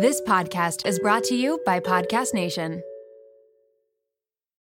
[0.00, 2.84] This podcast is brought to you by Podcast Nation.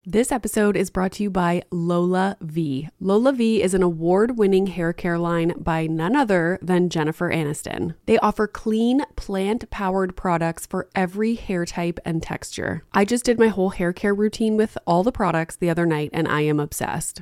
[0.05, 2.89] This episode is brought to you by LolaVie.
[2.99, 7.95] Lola V is an award winning hair care line by none other than Jennifer Aniston.
[8.07, 12.83] They offer clean, plant powered products for every hair type and texture.
[12.91, 16.09] I just did my whole hair care routine with all the products the other night
[16.11, 17.21] and I am obsessed.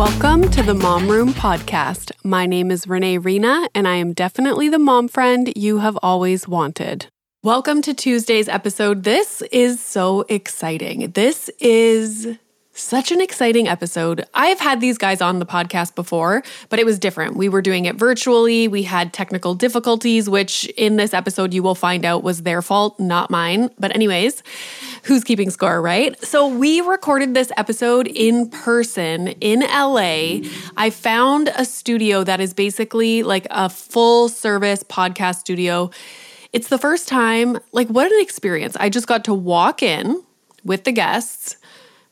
[0.00, 2.10] Welcome to the Mom Room Podcast.
[2.24, 6.48] My name is Renee Reina, and I am definitely the mom friend you have always
[6.48, 7.08] wanted.
[7.42, 9.04] Welcome to Tuesday's episode.
[9.04, 11.10] This is so exciting.
[11.10, 12.38] This is
[12.72, 14.24] such an exciting episode.
[14.32, 17.36] I've had these guys on the podcast before, but it was different.
[17.36, 18.68] We were doing it virtually.
[18.68, 22.98] We had technical difficulties, which in this episode you will find out was their fault,
[23.00, 23.70] not mine.
[23.78, 24.42] But, anyways,
[25.02, 26.20] who's keeping score, right?
[26.24, 30.40] So, we recorded this episode in person in LA.
[30.76, 35.90] I found a studio that is basically like a full service podcast studio.
[36.52, 38.76] It's the first time, like, what an experience.
[38.78, 40.22] I just got to walk in
[40.64, 41.56] with the guests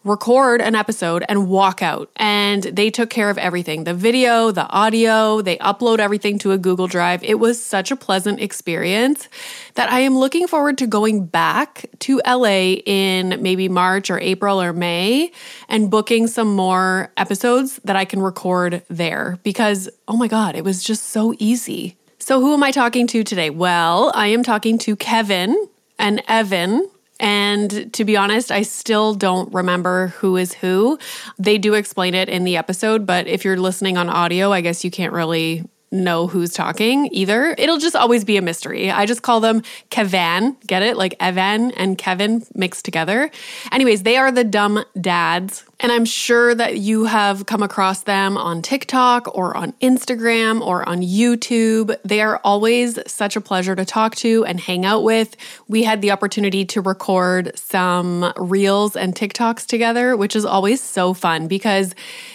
[0.04, 2.10] record an episode and walk out.
[2.16, 6.58] And they took care of everything the video, the audio, they upload everything to a
[6.58, 7.22] Google Drive.
[7.22, 9.28] It was such a pleasant experience
[9.74, 14.60] that I am looking forward to going back to LA in maybe March or April
[14.60, 15.32] or May
[15.68, 20.64] and booking some more episodes that I can record there because, oh my God, it
[20.64, 21.96] was just so easy.
[22.18, 23.48] So, who am I talking to today?
[23.48, 26.88] Well, I am talking to Kevin and Evan
[27.20, 30.98] and to be honest, I still don't remember who is who.
[31.38, 34.84] They do explain it in the episode, but if you're listening on audio, I guess
[34.84, 37.54] you can't really know who's talking either.
[37.56, 38.90] It'll just always be a mystery.
[38.90, 40.56] I just call them Kevan.
[40.66, 40.96] Get it?
[40.96, 43.30] Like Evan and Kevin mixed together.
[43.72, 45.64] Anyways, they are the dumb dads.
[45.80, 50.86] And I'm sure that you have come across them on TikTok or on Instagram or
[50.88, 51.96] on YouTube.
[52.04, 55.36] They are always such a pleasure to talk to and hang out with.
[55.68, 61.14] We had the opportunity to record some reels and TikToks together, which is always so
[61.14, 61.94] fun because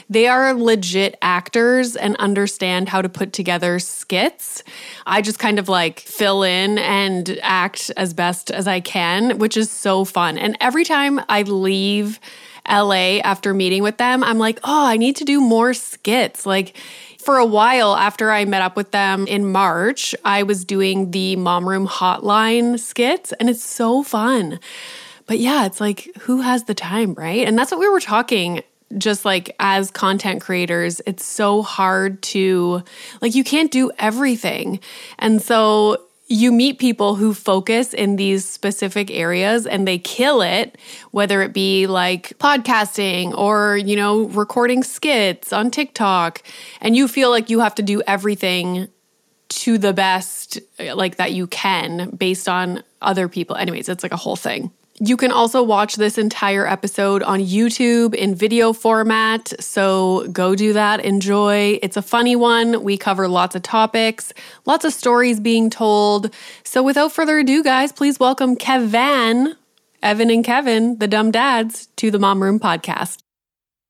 [0.09, 4.63] they are legit actors and understand how to put together skits.
[5.05, 9.57] I just kind of like fill in and act as best as I can, which
[9.57, 10.37] is so fun.
[10.37, 12.21] And every time I leave,
[12.69, 16.45] LA after meeting with them, I'm like, oh, I need to do more skits.
[16.45, 16.77] Like,
[17.19, 21.35] for a while after I met up with them in March, I was doing the
[21.37, 24.59] Mom Room Hotline skits, and it's so fun.
[25.25, 27.47] But yeah, it's like, who has the time, right?
[27.47, 28.61] And that's what we were talking
[28.97, 32.83] just like as content creators, it's so hard to,
[33.21, 34.79] like, you can't do everything.
[35.19, 40.77] And so you meet people who focus in these specific areas and they kill it,
[41.11, 46.41] whether it be like podcasting or, you know, recording skits on TikTok,
[46.81, 48.87] and you feel like you have to do everything
[49.49, 50.59] to the best
[50.95, 53.55] like that you can based on other people.
[53.55, 54.71] Anyways, it's like a whole thing.
[54.99, 59.51] You can also watch this entire episode on YouTube in video format.
[59.59, 61.03] So go do that.
[61.03, 61.79] Enjoy.
[61.81, 62.83] It's a funny one.
[62.83, 64.33] We cover lots of topics,
[64.67, 66.31] lots of stories being told.
[66.63, 69.55] So without further ado, guys, please welcome Kevin,
[70.03, 73.23] Evan and Kevin, the dumb dads, to the Mom Room podcast.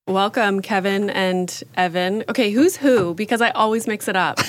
[0.07, 2.23] Welcome, Kevin and Evan.
[2.29, 3.13] Okay, who's who?
[3.13, 4.39] Because I always mix it up.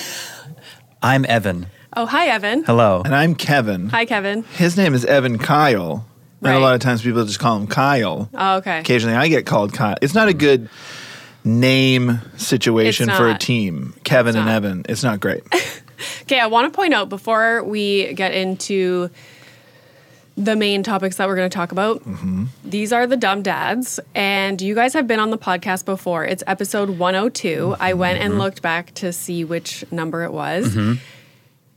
[1.03, 1.67] I'm Evan.
[1.97, 2.63] Oh, hi, Evan.
[2.63, 3.01] Hello.
[3.03, 3.89] And I'm Kevin.
[3.89, 4.43] Hi, Kevin.
[4.43, 6.05] His name is Evan Kyle.
[6.45, 8.29] And a lot of times people just call him Kyle.
[8.33, 8.79] Oh, okay.
[8.79, 9.97] Occasionally I get called Kyle.
[10.01, 10.69] It's not a good
[11.43, 13.93] name situation for a team.
[14.03, 14.49] Kevin and.
[14.49, 14.85] Evan.
[14.89, 15.43] It's not great.
[16.23, 19.09] Okay, I want to point out before we get into
[20.37, 22.03] the main topics that we're going to talk about.
[22.03, 22.45] Mm-hmm.
[22.63, 26.25] These are the dumb dads, and you guys have been on the podcast before.
[26.25, 27.77] It's episode 102.
[27.79, 28.41] I went and mm-hmm.
[28.41, 30.75] looked back to see which number it was.
[30.75, 30.93] Mm-hmm.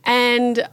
[0.03, 0.67] And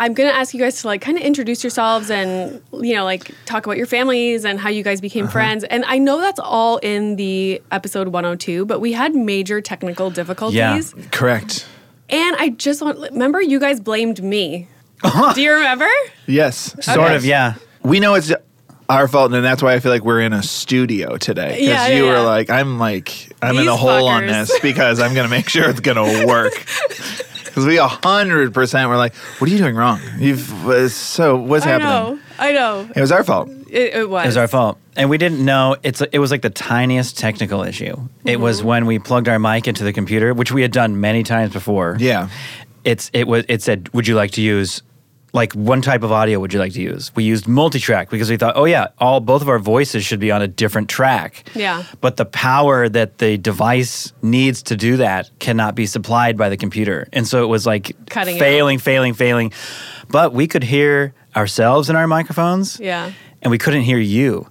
[0.00, 3.04] I'm going to ask you guys to like kind of introduce yourselves and, you know,
[3.04, 5.32] like talk about your families and how you guys became uh-huh.
[5.32, 5.62] friends.
[5.64, 10.56] And I know that's all in the episode 102, but we had major technical difficulties.
[10.96, 11.66] Yeah, Correct.
[12.08, 14.68] And I just want, remember, you guys blamed me.
[15.04, 15.34] Uh-huh.
[15.34, 15.88] Do you remember?
[16.26, 16.74] Yes.
[16.82, 17.56] Sort of, yeah.
[17.82, 18.32] We know it's
[18.88, 21.58] our fault, and that's why I feel like we're in a studio today.
[21.58, 22.20] Because Yeah, yeah, you were yeah.
[22.20, 25.50] like, I'm like, I'm in These a hole on this because I'm going to make
[25.50, 26.54] sure it's going to work.
[27.60, 30.00] Because we a hundred percent were like, what are you doing wrong?
[30.18, 31.88] You've uh, so what's I happening?
[32.16, 32.20] know.
[32.38, 32.88] I know.
[32.96, 33.48] It was our fault.
[33.70, 34.24] It, it was.
[34.24, 35.76] It was our fault, and we didn't know.
[35.82, 37.96] It's it was like the tiniest technical issue.
[38.24, 38.42] It Mm-hmm.
[38.42, 41.52] was when we plugged our mic into the computer, which we had done many times
[41.52, 41.96] before.
[42.00, 42.28] Yeah.
[42.84, 44.82] it's it was it said, "Would you like to use?"
[45.32, 47.14] Like one type of audio would you like to use?
[47.14, 50.30] We used multi-track because we thought, oh yeah, all both of our voices should be
[50.32, 51.44] on a different track.
[51.54, 51.84] Yeah.
[52.00, 56.56] But the power that the device needs to do that cannot be supplied by the
[56.56, 57.08] computer.
[57.12, 58.40] And so it was like Cutting out.
[58.40, 59.52] failing, failing, failing.
[60.08, 62.80] But we could hear ourselves in our microphones.
[62.80, 63.12] Yeah.
[63.42, 64.48] And we couldn't hear you.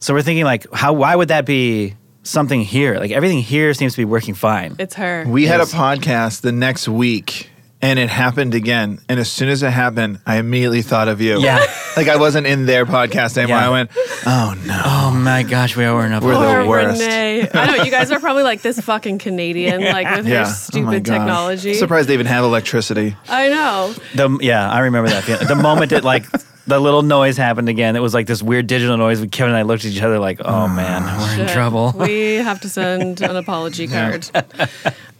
[0.00, 1.94] So we're thinking like how why would that be
[2.24, 2.96] something here?
[2.98, 4.74] Like everything here seems to be working fine.
[4.78, 5.24] It's her.
[5.26, 7.50] We had a podcast the next week
[7.82, 8.98] and it happened again.
[9.08, 11.40] And as soon as it happened, I immediately thought of you.
[11.40, 11.58] Yeah.
[11.96, 13.58] like I wasn't in their podcast anymore.
[13.58, 13.66] Yeah.
[13.66, 13.90] I went,
[14.26, 14.82] oh no.
[14.84, 16.22] oh my gosh, we are enough.
[16.22, 17.00] We're the Poor worst.
[17.00, 17.48] Renee.
[17.52, 20.32] I know you guys are probably like this fucking Canadian, like with Yeah.
[20.32, 21.12] your Oh my stupid God.
[21.18, 21.74] technology.
[21.74, 23.16] Surprised they even have electricity.
[23.28, 23.94] I know.
[24.14, 25.24] The, yeah, I remember that.
[25.24, 25.46] feeling.
[25.46, 26.24] The moment that like
[26.66, 29.20] the little noise happened again, it was like this weird digital noise.
[29.30, 31.54] Kevin and I looked at each other like, "Oh man, we're in Shit.
[31.54, 34.28] trouble." We have to send an apology card.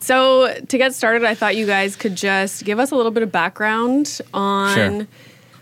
[0.00, 3.22] So to get started, I thought you guys could just give us a little bit
[3.22, 5.06] of background on Sure.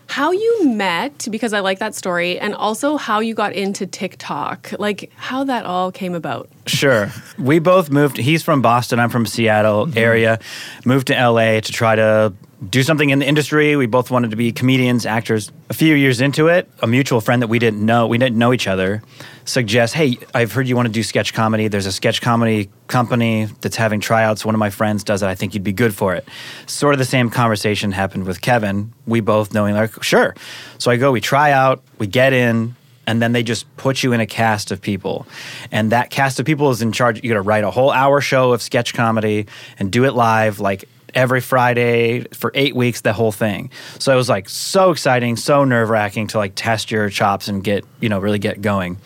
[0.06, 4.72] how you met, because I like that story, and also how you got into TikTok,
[4.78, 6.50] like how that all came about.
[6.66, 7.10] Sure.
[7.38, 8.16] We both moved.
[8.18, 9.00] He's from Boston.
[9.00, 9.98] I'm from Seattle mm-hmm.
[9.98, 10.38] area.
[10.84, 12.32] Moved to LA to try to
[12.70, 13.76] do something in the industry.
[13.76, 15.50] We both wanted to be comedians, actors.
[15.70, 18.52] A few years into it, a mutual friend that we didn't know, we didn't know
[18.52, 19.02] each other,
[19.44, 21.68] suggests, "Hey, I've heard you want to do sketch comedy.
[21.68, 24.44] There's a sketch comedy company that's having tryouts.
[24.44, 25.26] One of my friends does it.
[25.26, 26.26] I think you'd be good for it."
[26.66, 28.92] Sort of the same conversation happened with Kevin.
[29.06, 30.34] We both knowing like, "Sure."
[30.78, 32.76] So I go, we try out, we get in,
[33.06, 35.26] and then they just put you in a cast of people
[35.70, 38.20] and that cast of people is in charge you got to write a whole hour
[38.22, 39.46] show of sketch comedy
[39.78, 40.84] and do it live like
[41.14, 43.70] every friday for eight weeks the whole thing.
[43.98, 47.84] So it was like so exciting so nerve-wracking to like test your chops and get
[48.00, 48.98] you know really get going.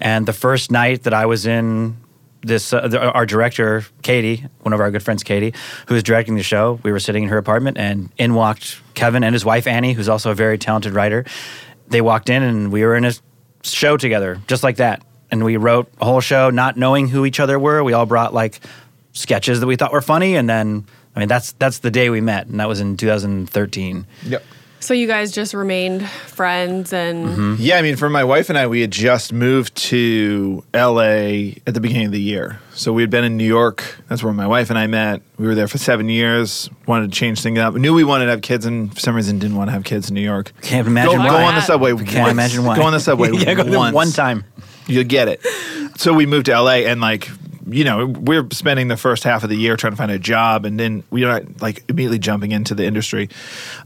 [0.00, 1.96] And the first night that i was in
[2.42, 5.52] this uh, the, our director katie one of our good friends katie
[5.88, 9.24] who was directing the show we were sitting in her apartment and in walked kevin
[9.24, 11.24] and his wife annie who's also a very talented writer.
[11.88, 13.12] They walked in and we were in a
[13.62, 15.02] show together just like that.
[15.30, 17.82] And we wrote a whole show not knowing who each other were.
[17.82, 18.60] We all brought like
[19.12, 20.86] sketches that we thought were funny and then
[21.16, 24.44] i mean that's that's the day we met and that was in 2013 Yep.
[24.78, 27.54] So you guys just remained friends and Mm-hmm.
[27.58, 31.72] Yeah, I mean, for my wife and I, we had just moved to LA at
[31.74, 32.60] the beginning of the year.
[32.74, 33.82] So we had been in New York.
[34.08, 35.22] That's where my wife and I met.
[35.38, 36.68] We were there for seven years.
[36.86, 37.74] Wanted to change things up.
[37.74, 40.08] Knew we wanted to have kids, and for some reason didn't want to have kids
[40.10, 40.52] in New York.
[40.60, 41.90] can't imagine go, why go on the subway.
[41.96, 42.30] can't once.
[42.32, 43.30] imagine why Go on the subway.
[43.32, 43.94] yeah go once.
[43.94, 44.44] one time
[44.86, 45.40] You get it.
[45.96, 47.28] So we moved to LA and like,
[47.68, 50.64] you know, we're spending the first half of the year trying to find a job
[50.64, 53.28] and then we are not like immediately jumping into the industry.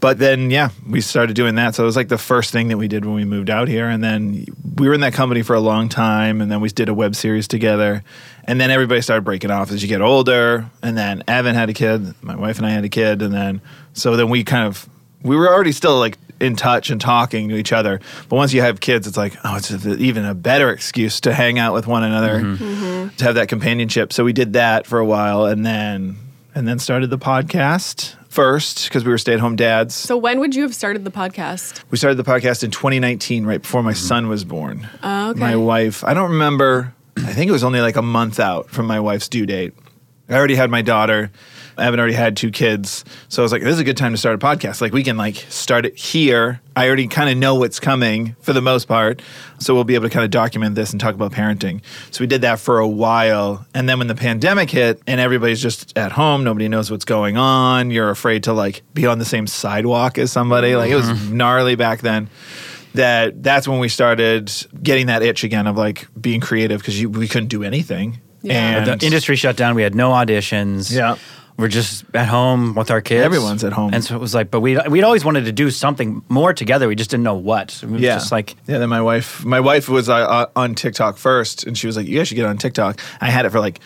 [0.00, 1.74] But then yeah, we started doing that.
[1.74, 3.88] So it was like the first thing that we did when we moved out here.
[3.88, 4.44] And then
[4.76, 7.14] we were in that company for a long time and then we did a web
[7.14, 8.04] series together.
[8.44, 10.68] And then everybody started breaking off as you get older.
[10.82, 13.60] And then Evan had a kid, my wife and I had a kid, and then
[13.92, 14.88] so then we kind of
[15.22, 18.00] we were already still like in touch and talking to each other.
[18.28, 21.32] But once you have kids, it's like, oh, it's a, even a better excuse to
[21.32, 22.64] hang out with one another, mm-hmm.
[22.64, 23.16] Mm-hmm.
[23.16, 24.12] to have that companionship.
[24.12, 26.16] So we did that for a while, and then
[26.54, 29.94] and then started the podcast first because we were stay at home dads.
[29.94, 31.82] so when would you have started the podcast?
[31.90, 34.06] We started the podcast in 2019, right before my mm-hmm.
[34.06, 34.88] son was born.
[35.02, 35.40] Oh, okay.
[35.40, 36.94] My wife, I don't remember.
[37.16, 39.74] I think it was only like a month out from my wife's due date.
[40.28, 41.30] I already had my daughter.
[41.78, 44.18] Evan already had two kids, so I was like, "This is a good time to
[44.18, 44.80] start a podcast.
[44.80, 46.60] Like, we can like start it here.
[46.76, 49.22] I already kind of know what's coming for the most part,
[49.58, 52.26] so we'll be able to kind of document this and talk about parenting." So we
[52.26, 56.12] did that for a while, and then when the pandemic hit and everybody's just at
[56.12, 57.90] home, nobody knows what's going on.
[57.90, 60.68] You're afraid to like be on the same sidewalk as somebody.
[60.70, 60.78] Mm-hmm.
[60.78, 62.28] Like it was gnarly back then
[62.94, 64.50] that that's when we started
[64.82, 68.20] getting that itch again of like being creative because we couldn't do anything.
[68.42, 68.88] Yeah.
[68.88, 71.16] And the industry shut down we had no auditions Yeah.
[71.60, 73.24] We're just at home with our kids.
[73.24, 73.92] Everyone's at home.
[73.94, 76.88] and so it was like, but we we'd always wanted to do something more together.
[76.88, 77.82] We just didn't know what.
[77.88, 78.78] Was yeah, just like yeah.
[78.78, 82.06] Then my wife, my wife was uh, uh, on TikTok first, and she was like,
[82.06, 83.80] "You guys should get on TikTok." I had it for like,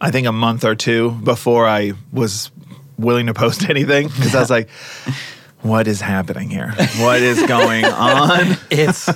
[0.00, 2.50] I think a month or two before I was
[2.98, 4.68] willing to post anything because I was like,
[5.62, 6.72] "What is happening here?
[6.98, 8.56] What is going on?
[8.70, 9.08] it's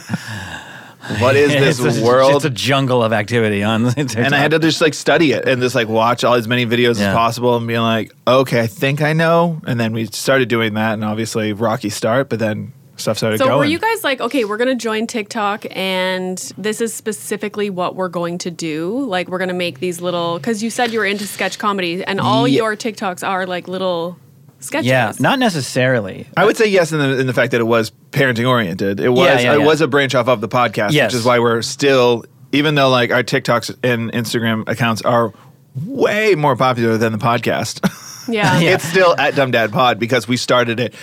[1.20, 4.16] What is this it's a, world?" It's a jungle of activity on TikTok.
[4.18, 6.66] and I had to just like study it and just like watch all as many
[6.66, 7.10] videos Yeah.
[7.10, 9.60] as possible and be like, okay, I think I know.
[9.66, 13.44] And then we started doing that, and obviously rocky start, but then stuff started So
[13.46, 13.58] going.
[13.58, 18.08] were you guys like, okay, we're gonna join TikTok, and this is specifically what we're
[18.08, 19.04] going to do?
[19.06, 22.20] Like, we're gonna make these little because you said you were into sketch comedy, and
[22.20, 22.56] all Yeah.
[22.56, 24.16] your TikToks are like little
[24.60, 24.86] sketches.
[24.88, 26.26] yeah, not necessarily.
[26.36, 29.00] I would say yes in the in the fact that it was parenting oriented.
[29.00, 29.66] It was Yeah, yeah, it yeah.
[29.66, 31.12] was a branch off of the podcast, Yes.
[31.12, 35.32] which is why we're still even though like our TikToks and Instagram accounts are
[35.84, 37.80] way more popular than the podcast.
[38.28, 38.70] yeah, Yeah.
[38.74, 40.94] it's still at Dumb Dad Pod because we started it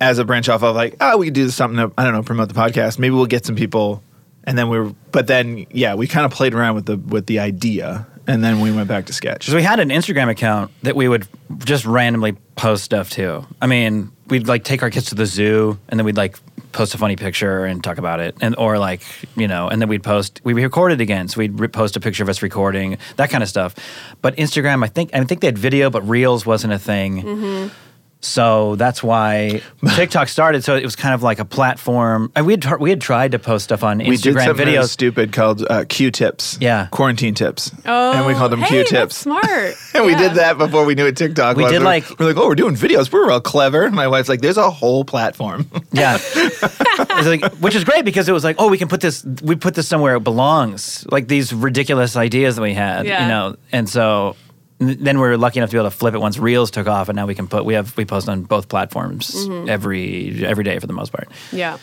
[0.00, 2.22] as a branch off of like, oh, we could do something to I don't know,
[2.22, 2.98] promote the podcast.
[2.98, 4.02] Maybe we'll get some people
[4.44, 7.26] and then we were but then yeah, we kind of played around with the with
[7.26, 9.40] the idea and then we went back to sketch.
[9.40, 11.26] Because we had an Instagram account that we would
[11.58, 13.46] just randomly post stuff to.
[13.60, 16.36] I mean, we'd like take our kids to the zoo and then we'd like
[16.72, 19.02] post a funny picture and talk about it, and or like
[19.36, 20.40] you know, and then we'd post.
[20.44, 23.48] We recorded again, so we'd re- post a picture of us recording that kind of
[23.48, 23.74] stuff.
[24.20, 27.22] But Instagram, I think, I think they had video, but Reels wasn't a thing.
[27.22, 27.74] Mm-hmm.
[28.20, 29.62] So that's why
[29.94, 30.64] TikTok started.
[30.64, 32.32] So it was kind of like a platform.
[32.34, 34.66] And we had tr- we had tried to post stuff on we did Instagram something
[34.66, 34.88] videos.
[34.88, 36.58] stupid called uh, Q-tips.
[36.60, 36.88] Yeah.
[36.90, 37.70] Quarantine tips.
[37.84, 38.92] Oh, and we called them hey, Q-tips.
[38.92, 39.74] That's smart.
[39.94, 41.72] And we did that before we knew what TikTok We was.
[41.72, 43.10] did, We're- like- we're like, oh, we're doing videos.
[43.12, 43.90] We're real clever.
[43.90, 45.70] My wife's like, there's a whole platform.
[45.92, 46.18] Yeah,
[47.24, 49.74] like, which is great because it was like, oh, we can put this, we put
[49.74, 51.06] this somewhere it belongs.
[51.10, 53.22] Like these ridiculous ideas that we had, Yeah.
[53.22, 54.45] you know, and so n-
[54.78, 57.08] then we were lucky enough to be able to flip it once Reels took off,
[57.08, 59.68] and now we can put we have we post on both platforms Mm-hmm.
[59.68, 61.28] every every day for the most part.
[61.52, 61.78] Yeah.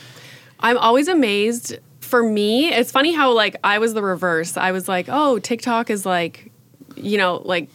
[0.60, 1.78] I'm always amazed.
[2.02, 4.56] For me, it's funny how like I was the reverse.
[4.58, 6.52] I was like, oh, TikTok is like,
[6.96, 7.70] you know, like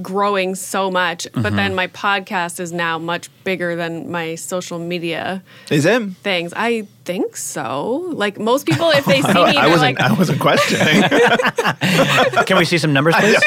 [0.00, 1.24] growing so much.
[1.24, 1.42] Mm-hmm.
[1.42, 6.12] But then my podcast is now much bigger than my social media Is him?
[6.22, 6.52] things.
[6.54, 8.08] I think so.
[8.12, 9.98] Like most people, if they see me, I they're wasn't.
[9.98, 11.02] like, I wasn't questioning.
[12.46, 13.42] Can we see some numbers, please?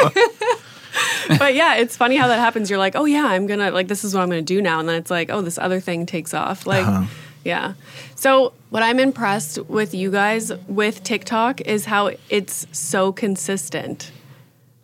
[1.39, 2.69] but yeah, it's funny how that happens.
[2.69, 4.87] You're like, oh yeah, I'm gonna like this is what I'm gonna do now, and
[4.89, 6.65] then it's like, oh, this other thing takes off.
[6.65, 7.05] Like, Uh-huh.
[7.43, 7.73] yeah.
[8.15, 14.11] So what I'm impressed with you guys with TikTok is how it's so consistent.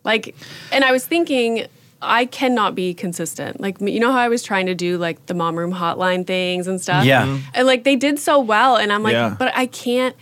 [0.04, 0.34] Like,
[0.72, 1.66] and I was thinking.
[2.00, 3.60] I cannot be consistent.
[3.60, 6.68] Like you know how I was trying to do like the mom room hotline things
[6.68, 7.04] and stuff.
[7.04, 7.26] Yeah.
[7.26, 7.40] Mhm.
[7.54, 9.34] And like they did so well and I'm like Yeah.
[9.36, 10.14] but I can't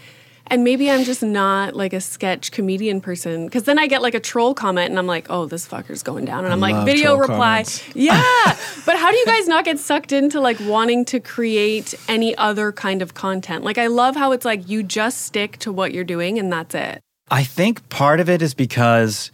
[0.49, 4.15] and maybe I'm just not like a sketch comedian person because then I get like
[4.15, 6.45] a troll comment and I'm like, oh, this fucker's going down.
[6.45, 7.65] And I'm like, video reply.
[7.65, 7.83] comments.
[7.95, 8.57] Yeah.
[8.85, 12.73] but how do you guys not get sucked into like wanting to create any other
[12.73, 13.65] kind of content?
[13.65, 16.75] Like, I love how it's like you just stick to what you're doing and that's
[16.75, 17.01] it.
[17.31, 19.31] I think part of it is because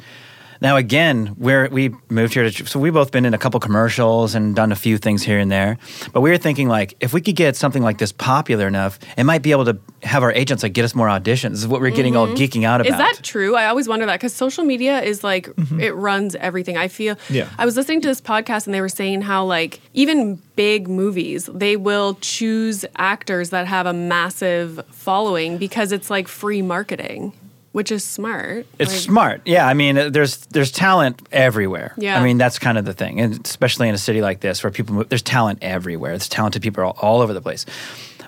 [0.62, 4.34] now again we're we moved here to so we've both been in a couple commercials
[4.34, 5.78] and done a few things here and there
[6.12, 9.24] but we were thinking like if we could get something like this popular enough it
[9.24, 11.80] might be able to have our agents like get us more auditions this is what
[11.80, 12.36] we're getting all mm-hmm.
[12.36, 13.54] geeking out about Is that true?
[13.54, 15.80] I always wonder that because social media is like mm-hmm.
[15.80, 16.76] it runs everything.
[16.76, 17.16] I feel.
[17.28, 17.48] Yeah.
[17.58, 21.48] I was listening to this podcast and they were saying how like even big movies
[21.52, 27.32] they will choose actors that have a massive following because it's like free marketing,
[27.72, 28.66] which is smart.
[28.78, 29.40] It's Like, smart.
[29.44, 31.94] Yeah, I mean, there's there's talent everywhere.
[31.96, 32.18] Yeah.
[32.20, 34.70] I mean, that's kind of the thing, and especially in a city like this where
[34.70, 36.12] people move, there's talent everywhere.
[36.12, 37.66] There's talented people all, all over the place.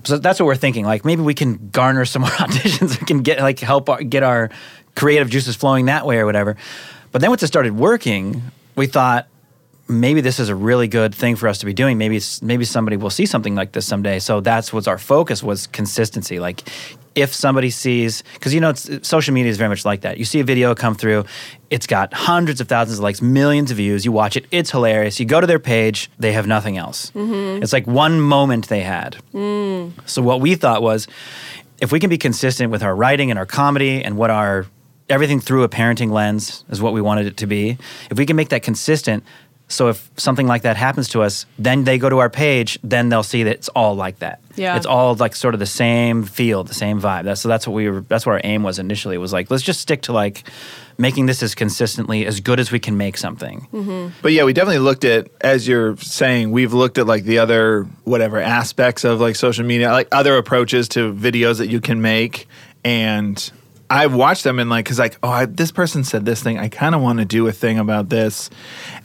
[0.05, 0.85] So that's what we're thinking.
[0.85, 2.99] Like maybe we can garner some more auditions.
[3.01, 4.51] We can get like help our, get our
[4.97, 6.57] creative juices flowing that way or whatever.
[7.13, 8.43] But then once it started working,
[8.77, 9.29] we thought
[9.87, 11.99] maybe this is a really good thing for us to be doing.
[11.99, 14.19] Maybe it's, maybe somebody will see something like this someday.
[14.19, 16.39] So that's what's our focus was consistency.
[16.39, 16.63] Like
[17.15, 20.19] if somebody sees, because you know, it's, social media is very much like that.
[20.19, 21.27] You see a video come through,
[21.71, 24.05] it's got hundreds of thousands of likes, millions of views.
[24.05, 25.21] You watch it, it's hilarious.
[25.21, 27.11] You go to their page, they have nothing else.
[27.11, 27.63] Mm-hmm.
[27.63, 29.17] It's like one moment they had.
[29.35, 29.93] Mm.
[30.09, 31.07] So what we thought was,
[31.81, 34.67] if we can be consistent with our writing and our comedy and what our
[35.09, 37.77] everything through a parenting lens is what we wanted it to be.
[38.11, 39.23] If we can make that consistent,
[39.75, 43.09] so if something like that happens to us, then they go to our page, then
[43.09, 44.41] they'll see that it's all like that.
[44.57, 44.77] Yeah.
[44.77, 47.25] It's all like sort of the same feel, the same vibe.
[47.25, 49.17] That's so that's what we were that's what our aim was initially.
[49.17, 50.45] It was like, let's just stick to like
[50.97, 53.67] making this as consistently as good as we can make something.
[53.73, 54.15] Mm-hmm.
[54.23, 57.85] But yeah, we definitely looked at, as you're saying, we've looked at like the other
[58.05, 62.47] whatever aspects of like social media, like other approaches to videos that you can make,
[62.85, 63.51] and
[63.91, 66.59] I watch them and like, cause like, oh, I, this person said this thing.
[66.59, 68.51] I kind of want to do a thing about this,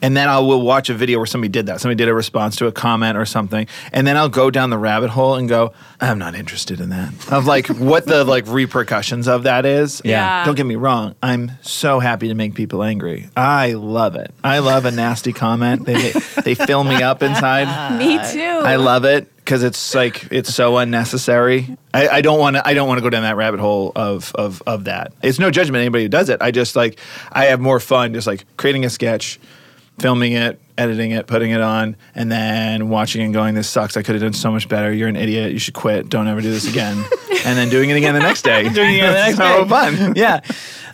[0.02, 1.82] and then I will watch a video where somebody did that.
[1.82, 4.78] Somebody did a response to a comment or something, and then I'll go down the
[4.78, 7.14] rabbit hole and go, I'm not interested in that.
[7.32, 10.02] Of like what the like repercussions of that is.
[10.06, 10.46] Yeah.
[10.46, 11.16] Don't get me wrong.
[11.22, 13.30] I'm so happy to make people angry.
[13.36, 14.34] I love it.
[14.44, 15.86] I love a nasty comment.
[15.86, 17.98] They they fill me up inside.
[18.00, 18.40] Me too.
[18.40, 21.76] I love it because it's like it's so unnecessary.
[21.92, 22.68] I, don't want to.
[22.68, 25.12] I don't want to go down that rabbit hole of of of that.
[25.24, 26.40] It's no judgment anybody who does it.
[26.40, 27.00] I just like
[27.32, 29.40] I have more fun just like creating a sketch,
[29.98, 33.98] filming it, editing it, putting it on, and then watching and going, "This sucks.
[33.98, 34.94] I could have done so much better.
[34.94, 35.52] You're an idiot.
[35.52, 36.10] You should quit.
[36.10, 37.04] Don't ever do this again."
[37.44, 38.70] and then doing it again the next day.
[38.70, 39.68] Doing it the next so day.
[39.68, 40.14] fun.
[40.16, 40.42] yeah.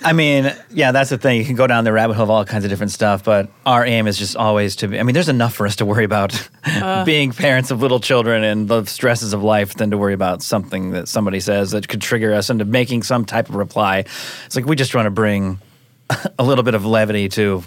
[0.05, 1.37] I mean, yeah, that's the thing.
[1.39, 3.83] You can go down the rabbit hole of all kinds of different stuff, but our
[3.85, 4.99] aim is just always to be.
[4.99, 7.03] I mean, there's enough for us to worry about uh.
[7.03, 10.91] being parents of little children and the stresses of life than to worry about something
[10.91, 14.05] that somebody says that could trigger us into making some type of reply.
[14.45, 15.59] It's like we just want to bring
[16.39, 17.63] a little bit of levity to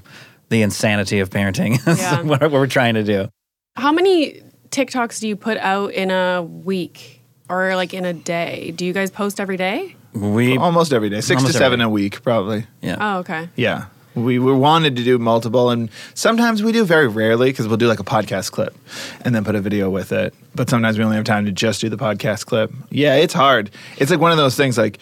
[0.48, 1.82] the insanity of parenting.
[1.84, 2.22] That's Yeah.
[2.22, 3.28] what, what we're trying to do.
[3.76, 8.72] How many TikToks do you put out in a week or like in a day?
[8.76, 9.96] Do you guys post every day?
[10.12, 12.66] We Almost every day, six to seven every a week, probably.
[12.82, 12.96] yeah.
[13.00, 13.48] Oh, okay.
[13.56, 13.86] Yeah.
[14.14, 17.86] We, we wanted to do multiple, and sometimes we do very rarely because we'll do
[17.86, 18.76] like a podcast clip
[19.20, 20.34] and then put a video with it.
[20.56, 22.72] But sometimes we only have time to just do the podcast clip.
[22.90, 23.70] Yeah, it's hard.
[23.98, 24.98] It's like one of those things like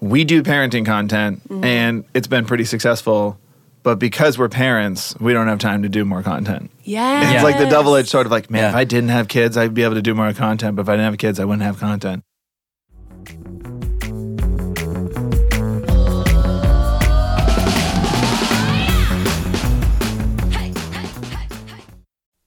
[0.00, 1.64] we do parenting content mm-hmm.
[1.64, 3.38] and it's been pretty successful,
[3.82, 6.70] but because we're parents, we don't have time to do more content.
[6.84, 7.34] Yeah.
[7.34, 8.68] It's like the double edged sort of like, man, Yeah.
[8.70, 10.92] if I didn't have kids, I'd be able to do more content, but if I
[10.92, 12.22] didn't have kids, I wouldn't have content.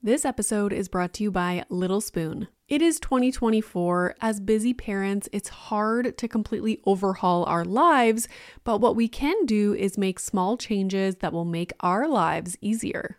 [0.00, 2.46] This episode is brought to you by Little Spoon.
[2.68, 4.14] It is 2024.
[4.20, 8.28] As busy parents, it's hard to completely overhaul our lives,
[8.62, 13.18] but what we can do is make small changes that will make our lives easier.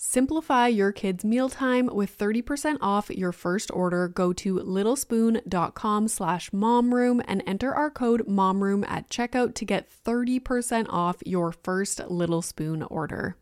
[0.00, 4.06] Simplify your kids' mealtime with 30% off your first order.
[4.06, 10.86] Go to littlespoon.com slash momroom and enter our code momroom at checkout to get 30%
[10.88, 13.36] off your first Little Spoon order.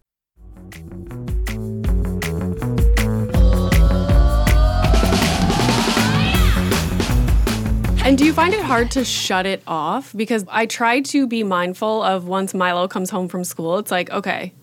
[8.03, 10.15] And do you find it hard to shut it off?
[10.17, 14.09] Because I try to be mindful of once Milo comes home from school, it's like,
[14.09, 14.55] okay,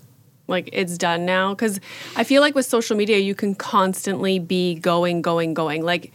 [0.47, 1.53] like it's done now.
[1.53, 1.79] Because
[2.15, 5.84] I feel like with social media, you can constantly be going, going, going.
[5.84, 6.12] Like,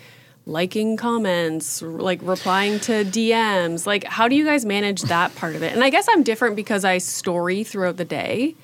[0.49, 3.87] liking comments, like replying to DMs.
[3.87, 5.75] Like, how do you guys manage that part of it?
[5.75, 8.57] And I guess I'm different because I story throughout the day.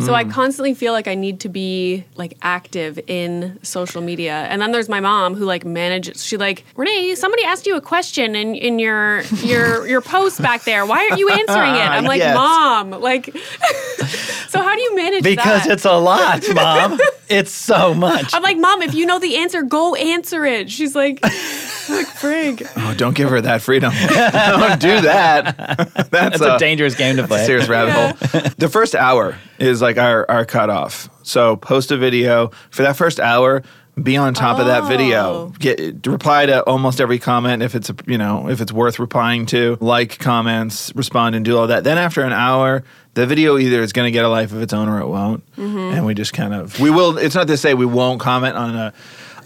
[0.00, 0.32] So I mm.
[0.32, 4.32] constantly feel like I need to be like active in social media.
[4.50, 7.80] And then there's my mom who like manages she like, Renee, somebody asked you a
[7.80, 10.84] question in, in your your your post back there.
[10.84, 11.88] Why aren't you answering it?
[11.88, 12.34] I'm like, Yes.
[12.34, 13.26] Mom, like
[14.48, 15.72] So how do you manage Because that?
[15.72, 16.98] it's a lot, mom.
[17.28, 18.32] it's so much.
[18.32, 20.70] I'm like, Mom, if you know the answer, go answer it.
[20.70, 22.64] She's like, like frig.
[22.76, 23.92] Oh, don't give her that freedom.
[24.08, 25.56] don't do that.
[25.94, 27.44] That's, That's a dangerous game to play.
[27.46, 28.42] serious rabbit hole.
[28.56, 31.08] The first hour is like our, our cutoff.
[31.22, 33.62] So post a video for that first hour.
[34.02, 34.86] Be on top of that oh.
[34.88, 35.20] video.
[35.20, 35.54] Oh.
[35.60, 39.78] Get reply to almost every comment if it's you know if it's worth replying to.
[39.80, 41.84] Like comments, respond, and do all that.
[41.84, 42.82] Then after an hour,
[43.14, 45.46] the video either is going to get a life of its own or it won't.
[45.54, 45.78] Mm-hmm.
[45.78, 47.18] And we just kind of we will.
[47.18, 48.92] It's not to say we won't comment on a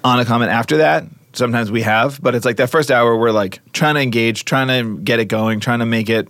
[0.02, 1.04] on a comment after that.
[1.34, 4.68] Sometimes we have, but it's like that first hour we're like trying to engage, trying
[4.68, 6.26] to get it going, trying to make it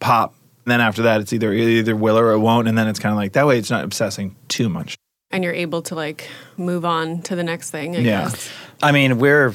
[0.00, 0.34] pop.
[0.64, 3.12] And then after that, it's either either will or it won't, and then it's kind
[3.12, 3.58] of like that way.
[3.58, 4.96] It's not obsessing too much.
[5.30, 8.22] And you're able to like move on to the next thing, I Yeah.
[8.24, 8.50] guess.
[8.82, 9.54] I mean, we're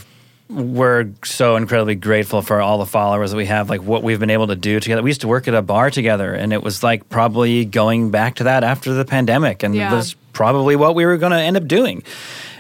[0.50, 4.30] we're so incredibly grateful for all the followers that we have, like what we've been
[4.30, 5.04] able to do together.
[5.04, 8.36] We used to work at a bar together, and it was like probably going back
[8.36, 9.92] to that after the pandemic, and Yeah.
[9.92, 12.02] it was probably what we were going to end up doing.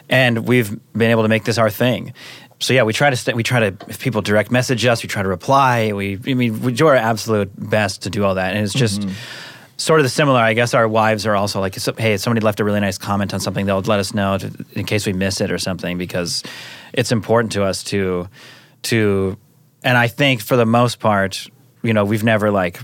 [0.09, 2.11] And we've been able to make this our thing.
[2.59, 5.09] So yeah, we try to st- we try to if people direct message us, we
[5.09, 5.93] try to reply.
[5.93, 9.01] We I mean we do our absolute best to do all that, and it's just
[9.01, 9.13] mm-hmm.
[9.77, 10.39] sort of the similar.
[10.39, 13.33] I guess our wives are also like, hey, if somebody left a really nice comment
[13.33, 16.43] on something, they'll let us know to, in case we miss it or something because
[16.93, 18.27] it's important to us to
[18.83, 19.37] to.
[19.83, 21.47] And I think for the most part,
[21.83, 22.79] you know, we've never like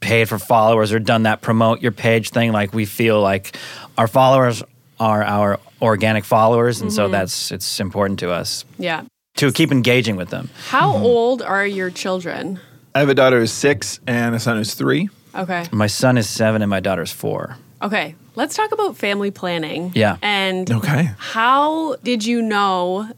[0.00, 2.52] paid for followers or done that promote your page thing.
[2.52, 3.56] Like we feel like
[3.96, 4.62] our followers
[5.00, 9.02] are our organic followers, and so that's it's important to us Yeah.
[9.36, 10.50] to keep engaging with them.
[10.68, 11.04] How Mm-hmm.
[11.04, 12.60] old are your children?
[12.94, 15.08] I have a daughter who's six and a son who's three.
[15.34, 15.66] Okay.
[15.72, 17.56] My son is seven, and my daughter's four.
[17.82, 18.14] Okay.
[18.34, 19.92] Let's talk about family planning.
[19.94, 20.16] Yeah.
[20.22, 21.10] And Okay.
[21.18, 23.08] how did you know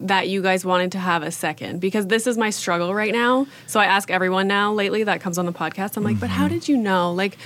[0.00, 1.80] that you guys wanted to have a second?
[1.80, 3.46] Because this is my struggle right now.
[3.66, 5.96] So I ask everyone now lately that comes on the podcast.
[5.96, 6.38] I'm like, but Mm-hmm.
[6.38, 7.12] how did you know?
[7.12, 7.36] Like,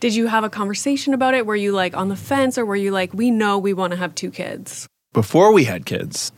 [0.00, 1.46] did you have a conversation about it?
[1.46, 3.96] Were you like on the fence or were you like, we know we want to
[3.96, 4.88] have two kids?
[5.12, 6.30] Before we had kids,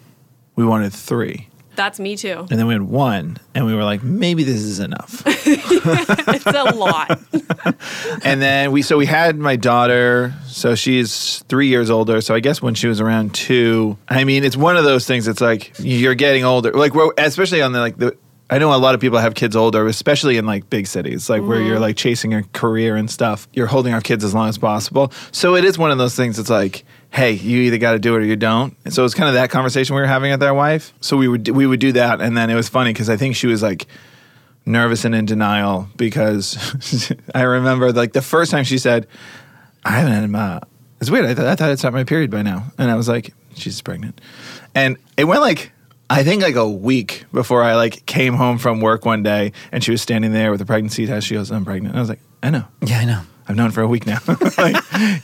[0.55, 2.47] we wanted three, That's me too.
[2.51, 5.23] and then we had one, and we were like, maybe this is enough.
[5.27, 7.21] it's a lot.
[8.25, 12.40] and then we so we had my daughter so she's three years older so i
[12.40, 15.73] guess when she was around two i mean it's one of those things it's like
[15.79, 18.16] you're getting older like especially on the like the
[18.50, 21.42] i know a lot of people have kids older especially in like big cities like
[21.42, 21.82] where you're mm.
[21.82, 25.54] like chasing a career and stuff you're holding our kids as long as possible so
[25.54, 28.18] it is one of those things it's like hey you either got to do it
[28.18, 30.54] or you don't and so it's kind of that conversation we were having with our
[30.54, 33.16] wife so we would we would do that and then it was funny because i
[33.16, 33.87] think she was like
[34.68, 39.06] nervous and in denial because I remember like the first time she said,
[39.84, 40.61] I haven't had my,
[41.00, 41.24] it's weird.
[41.24, 42.64] I, th- I thought I'd stopped my period by now.
[42.76, 44.20] And I was like, she's pregnant.
[44.74, 45.72] And it went like,
[46.11, 49.85] I think like a week before I like came home from work one day and
[49.85, 51.27] she was standing there with a pregnancy test.
[51.27, 51.92] She goes, I'm pregnant.
[51.92, 52.64] And I was like, I know.
[52.83, 53.23] Yeah, I know.
[53.49, 54.18] I've known for a week now.
[54.59, 54.77] like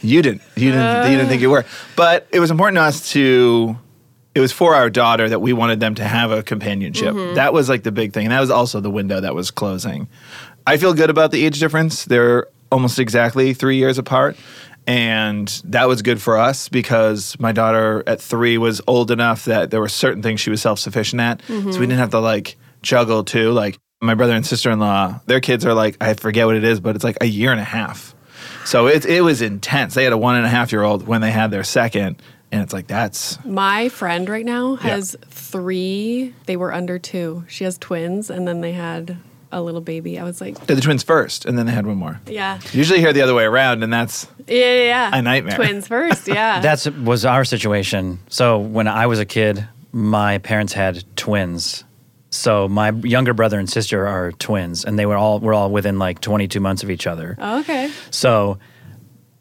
[0.03, 1.64] you didn't, you didn't, you didn't think you were.
[1.94, 3.79] But it was important to us to.
[4.35, 7.14] It was for our daughter that we wanted them to have a companionship.
[7.14, 7.35] Mm-hmm.
[7.35, 10.09] That was like the big thing, and that was also the window that was closing.
[10.66, 12.05] I feel good about the age difference.
[12.05, 14.37] They're almost exactly three years apart.
[14.87, 19.70] And that was good for us because my daughter at three was old enough that
[19.70, 21.42] there were certain things she was self sufficient at.
[21.42, 21.81] So we mm-hmm.
[21.81, 23.51] didn't have to like juggle too.
[23.53, 26.64] Like my brother and sister in law, their kids are like, I forget what it
[26.64, 28.14] is, but it's like a year and a half.
[28.66, 29.94] So it, it was intense.
[29.94, 32.20] They had a one and a half year old when they had their second.
[32.53, 34.90] And it's like, that's My friend right now Yeah.
[34.90, 36.35] has three.
[36.47, 37.44] They were under two.
[37.49, 39.16] She has twins, and then they had
[39.56, 40.18] a little baby.
[40.18, 42.20] I was like, they're the twins first, and then they had one more.
[42.26, 44.82] yeah, Usually hear the other way around, and that's yeah, yeah.
[44.84, 45.10] yeah.
[45.14, 45.56] A nightmare.
[45.56, 46.60] Twins first, yeah.
[46.64, 48.18] That's was our situation.
[48.28, 51.84] So when I was a kid, my parents had twins.
[52.30, 55.98] So my younger brother and sister are twins, and they were all we're all within
[55.98, 57.36] like 22 months of each other.
[57.38, 57.90] Oh, okay.
[58.10, 58.58] So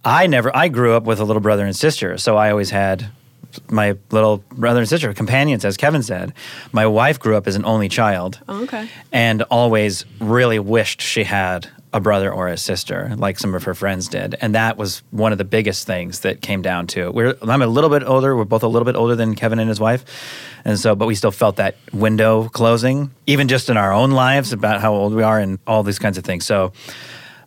[0.06, 0.56] I never.
[0.56, 3.10] I grew up with a little brother and sister, so I always had
[3.70, 6.34] my little brother and sister companions, as Kevin said.
[6.72, 8.40] My wife grew up as an only child.
[8.48, 8.90] Oh, okay.
[9.12, 13.76] And always really wished she had a brother or a sister, like some of her
[13.76, 17.02] friends did, and that was one of the biggest things that came down to.
[17.02, 17.14] it.
[17.14, 18.36] We're I'm a little bit older.
[18.36, 20.04] We're both a little bit older than Kevin and his wife,
[20.66, 24.52] and so but we still felt that window closing, even just in our own lives
[24.54, 26.48] about how old we are and all these kinds of things.
[26.48, 26.74] So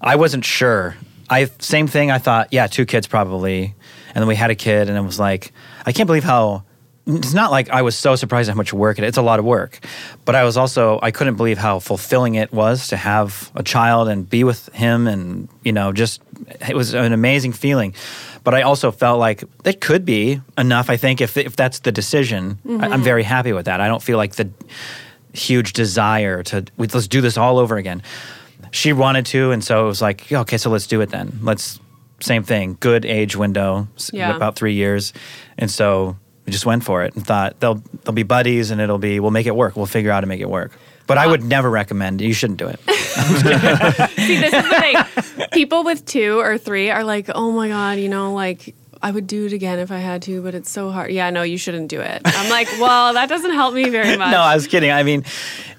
[0.00, 0.94] I wasn't sure.
[1.28, 2.12] I same thing.
[2.12, 3.74] I thought, yeah, two kids probably,
[4.14, 5.50] and then we had a kid, and it was like,
[5.86, 6.64] I can't believe how.
[7.08, 9.04] It's not like I was so surprised at how much work it.
[9.04, 9.78] It's a lot of work,
[10.24, 14.08] but I was also I couldn't believe how fulfilling it was to have a child
[14.08, 16.20] and be with him, and you know, just
[16.68, 17.94] it was an amazing feeling.
[18.42, 20.90] But I also felt like it could be enough.
[20.90, 23.02] I think if if that's the decision, I, I'm mm-hmm.
[23.02, 23.80] very happy with that.
[23.80, 24.50] I don't feel like the
[25.32, 28.02] huge desire to let's do this all over again.
[28.72, 31.38] She wanted to, and so it was like, yeah, okay, so let's do it then.
[31.42, 31.78] Let's
[32.20, 34.34] same thing, good age window, Yeah.
[34.34, 35.12] about three years,
[35.58, 38.98] and so we just went for it and thought they'll they'll be buddies and it'll
[38.98, 39.76] be we'll make it work.
[39.76, 40.72] We'll figure out how to make it work.
[41.06, 42.20] But I would never recommend.
[42.20, 42.80] You shouldn't do it.
[42.90, 45.46] See, this is the thing.
[45.52, 49.28] People with two or three are like, oh my God, you know, like, I would
[49.28, 51.12] do it again if I had to, but it's so hard.
[51.12, 52.22] Yeah, no, you shouldn't do it.
[52.24, 54.30] I'm like, well, that doesn't help me very much.
[54.32, 54.90] no, I was kidding.
[54.90, 55.24] I mean,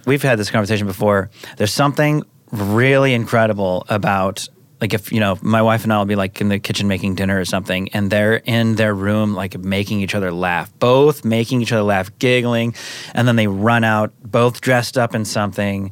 [0.06, 1.30] we've had this conversation before.
[1.58, 4.48] There's something really incredible about
[4.82, 7.16] like if you know my wife and I will be like in the kitchen making
[7.16, 11.62] dinner or something, and they're in their room like making each other laugh, both making
[11.62, 12.76] each other laugh, giggling,
[13.14, 15.92] and then they run out both dressed up in something.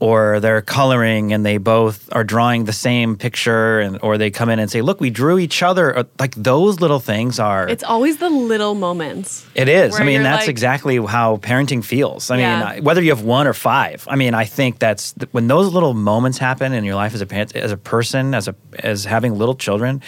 [0.00, 4.48] Or they're coloring and they both are drawing the same picture, and or they come
[4.48, 7.66] in and say, "Look, we drew each other." Uh, like those little things are.
[7.68, 9.44] It's always the little moments.
[9.56, 9.98] It is.
[9.98, 12.30] I mean, that's like- exactly how parenting feels.
[12.30, 12.74] I Yeah.
[12.74, 14.06] mean, whether you have one or five.
[14.08, 17.26] I mean, I think that's when those little moments happen in your life as a
[17.26, 20.00] parent, as a person, as a as having little children.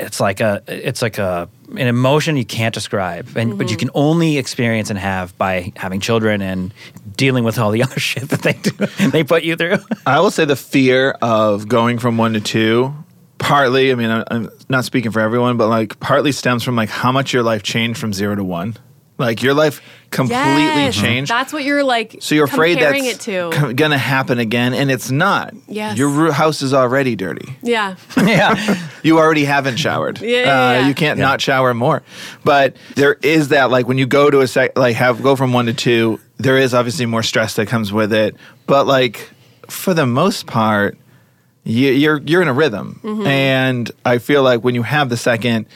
[0.00, 3.78] It's like a it's like a an emotion you can't describe, and but you Mm-hmm.
[3.78, 6.74] can only experience and have by having children and
[7.16, 8.70] dealing with all the other shit that they do,
[9.10, 9.76] they put you through.
[10.06, 12.92] I will say the fear of going from one to two,
[13.38, 16.88] partly, I mean, I- I'm not speaking for everyone, but like partly stems from like
[16.88, 18.76] how much your life changed from zero to one.
[19.20, 19.80] Like your life
[20.10, 21.30] completely Yes, changed.
[21.30, 22.16] That's what you're like.
[22.20, 23.50] so you're afraid that's it to.
[23.52, 25.54] co- gonna happen again, and it's not.
[25.68, 25.96] Yes.
[25.96, 27.54] Your ru- house is already dirty.
[27.62, 27.94] yeah.
[28.16, 30.20] yeah, You already haven't showered.
[30.20, 30.44] Yeah,
[30.78, 30.88] yeah, Uh.
[30.88, 32.02] You can't not shower more.
[32.44, 35.52] But there is that like when you go to a sec, like have go from
[35.52, 38.34] one to two, there is obviously more stress that comes with it.
[38.66, 39.30] But like
[39.68, 40.96] for the most part,
[41.62, 43.26] you, you're you're in a rhythm, Mm-hmm.
[43.26, 45.66] and I feel like when you have the second,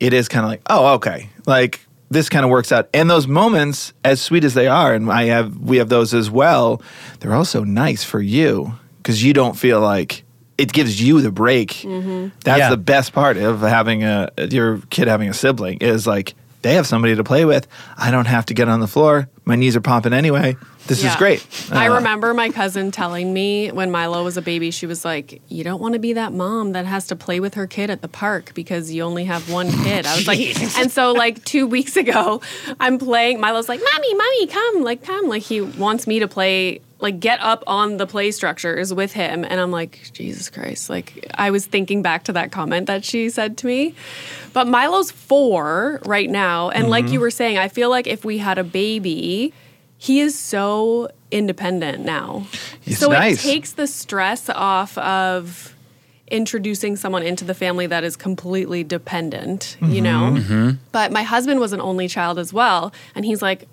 [0.00, 2.88] it is kind of like oh okay, like this kind of works out.
[2.94, 6.30] And those moments, as sweet as they are, and I have we have those as
[6.30, 6.80] well.
[7.20, 10.22] They're also nice for you because you don't feel like
[10.56, 11.70] it gives you the break.
[11.70, 12.28] Mm-hmm.
[12.44, 12.70] That's Yeah.
[12.70, 16.86] the best part of having a your kid having a sibling is like they have
[16.86, 17.66] somebody to play with.
[17.98, 19.28] I don't have to get on the floor.
[19.44, 20.56] My knees are popping anyway.
[20.86, 21.16] This is Yeah.
[21.18, 21.46] great.
[21.72, 25.40] I Uh, remember my cousin telling me when Milo was a baby, she was like,
[25.48, 28.02] You don't want to be that mom that has to play with her kid at
[28.02, 30.04] the park because you only have one kid.
[30.06, 30.40] I was like,
[30.78, 32.42] And so, like, two weeks ago,
[32.80, 33.40] I'm playing.
[33.40, 35.26] Milo's like, Mommy, Mommy, come, like, come.
[35.28, 39.42] Like, he wants me to play, like, get up on the play structures with him.
[39.44, 40.90] And I'm like, Jesus Christ.
[40.90, 43.94] Like, I was thinking back to that comment that she said to me.
[44.52, 46.68] But Milo's four right now.
[46.70, 47.14] And like Mm-hmm.
[47.14, 49.52] you were saying, I feel like if we had a baby,
[49.98, 52.46] he is so independent now.
[52.84, 53.44] It's so nice.
[53.44, 55.74] it takes the stress off of
[56.30, 60.52] introducing someone into the family that is completely dependent, you Mm-hmm.
[60.66, 60.76] know?
[60.92, 62.92] But my husband was an only child as well.
[63.14, 63.68] And he's like,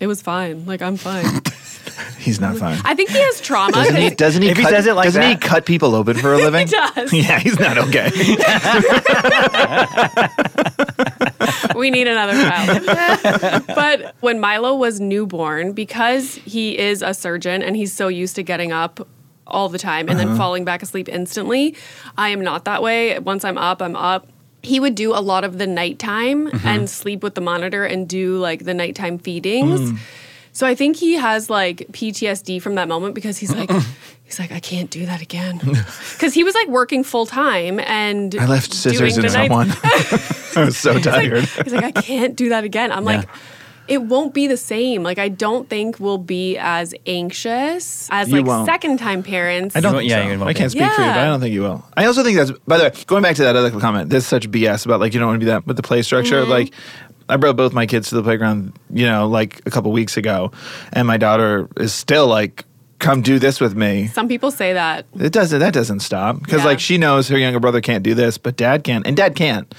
[0.00, 0.64] it was fine.
[0.66, 1.24] Like, I'm fine.
[2.18, 2.78] He's not fine.
[2.84, 3.72] I think he has trauma.
[3.72, 4.08] Doesn't he?
[4.10, 4.48] 'cause- Doesn't he?
[4.50, 6.66] If he cut, says it like doesn't he cut people open for a living?
[6.66, 7.12] He does.
[7.12, 8.10] Yeah, he's not okay.
[11.74, 13.64] we need another child.
[13.68, 18.42] but when Milo was newborn, because he is a surgeon and he's so used to
[18.42, 19.06] getting up
[19.46, 20.36] all the time and then uh-huh.
[20.36, 21.74] falling back asleep instantly,
[22.16, 23.18] I am not that way.
[23.18, 24.28] Once I'm up, I'm up.
[24.68, 26.66] He would do a lot of the nighttime mm-hmm.
[26.66, 29.80] and sleep with the monitor and do like the nighttime feedings.
[29.80, 29.98] Mm.
[30.52, 33.70] So I think he has like PTSD from that moment because he's like,
[34.24, 35.60] he's like, I can't do that again.
[36.12, 39.70] Because he was like working full time and I left scissors doing in night- someone.
[40.56, 41.44] I was so tired.
[41.44, 42.90] He's like, I can't do that again.
[42.90, 43.28] I'm like,
[43.88, 45.02] it won't be the same.
[45.02, 48.66] Like, I don't think we'll be as anxious as You like won't.
[48.66, 49.76] second time parents.
[49.76, 50.32] I don't You think won't- yeah, so.
[50.32, 50.58] you won't I be.
[50.58, 51.22] can't speak for you, but Yeah.
[51.22, 51.84] I don't think you will.
[51.96, 54.50] I also think that's, by the way, going back to that other comment, there's such
[54.50, 56.42] BS about like you don't want to be that with the play structure.
[56.42, 56.50] Mm-hmm.
[56.50, 56.72] Like,
[57.30, 60.50] I brought both my kids to the playground, you know, like a couple weeks ago,
[60.94, 62.64] and my daughter is still like
[62.98, 64.08] come do this with me.
[64.08, 65.06] Some people say that.
[65.20, 65.60] It doesn't.
[65.60, 66.66] That doesn't stop because Yeah.
[66.66, 69.72] like she knows her younger brother can't do this, but dad can, and dad can't.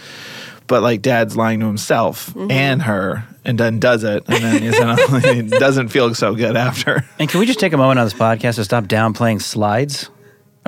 [0.69, 2.51] But like dad's lying to himself Mm-hmm.
[2.51, 6.55] and her, and then does it, and then you know, it doesn't feel so good
[6.55, 7.03] after.
[7.19, 10.09] And can we just take a moment on this podcast to stop downplaying slides?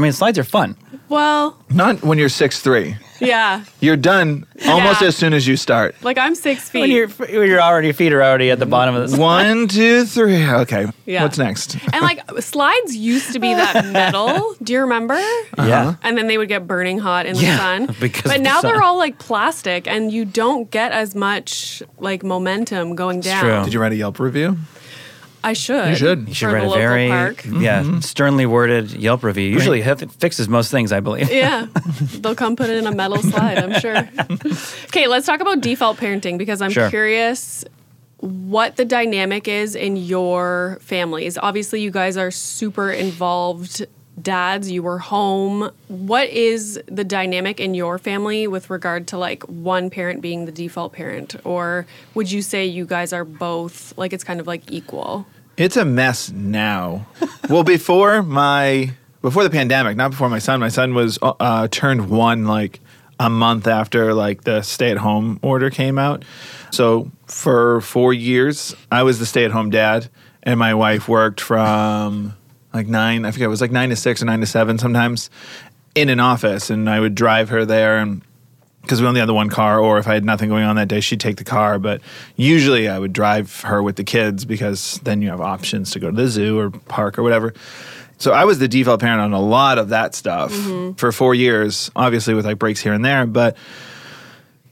[0.02, 0.76] I mean, slides are fun.
[1.10, 2.96] Well, Not when you're six three.
[3.20, 3.66] yeah.
[3.82, 5.10] You're done almost Yeah.
[5.10, 5.94] as soon as you start.
[6.02, 6.80] Like I'm six feet.
[6.80, 9.20] When you're, when you're already, your feet are already at the bottom of the slide.
[9.20, 10.44] One, two, three.
[10.48, 10.88] Okay.
[11.06, 11.22] Yeah.
[11.24, 11.76] What's next?
[11.94, 14.56] and like slides used to be that metal.
[14.64, 15.14] Do you remember?
[15.14, 15.68] Uh-huh.
[15.68, 15.96] Yeah.
[16.02, 17.86] And then they would get burning hot in the Yeah, sun.
[18.00, 21.84] because but of the now they're all like plastic, and you don't get as much
[22.00, 23.44] like momentum going down.
[23.44, 23.64] true.
[23.66, 24.58] Did you write a Yelp review?
[25.43, 25.89] I should.
[25.89, 26.27] You should.
[26.27, 27.43] You should write a local very park.
[27.45, 27.99] yeah mm-hmm.
[27.99, 29.49] sternly worded Yelp review.
[29.49, 31.32] Usually it fixes most things, I believe.
[31.32, 31.67] Yeah,
[32.19, 34.08] they'll come put it in a metal slide, I'm sure.
[34.86, 36.89] Okay, let's talk about default parenting because I'm Sure.
[36.89, 37.63] curious
[38.17, 41.38] what the dynamic is in your families.
[41.38, 43.86] Obviously, you guys are super involved
[44.22, 45.72] dads, you were home.
[45.88, 50.52] What is the dynamic in your family with regard to like one parent being the
[50.52, 51.36] default parent?
[51.44, 55.26] Or would you say you guys are both like it's kind of like equal?
[55.58, 57.08] It's a mess now.
[57.50, 60.60] well, before my before the pandemic, not before my son.
[60.60, 62.80] My son was uh, turned one like
[63.20, 66.26] a month after like the stay at home order came out.
[66.72, 70.10] So for four years, I was the stay at home dad,
[70.44, 72.36] and my wife worked from
[72.74, 73.26] like nine.
[73.26, 75.30] I forget it was like nine to six or nine to seven sometimes
[75.96, 78.22] in an office, and I would drive her there and
[78.82, 80.88] because we only had the one car, or if I had nothing going on that
[80.88, 81.78] day, she'd take the car.
[81.78, 82.02] But
[82.36, 86.10] usually I would drive her with the kids because then you have options to go
[86.10, 87.54] to the zoo or park or whatever.
[88.18, 90.94] So I was the default parent on a lot of that stuff mm-hmm.
[90.94, 93.26] for four years, obviously with like breaks here and there.
[93.26, 93.58] But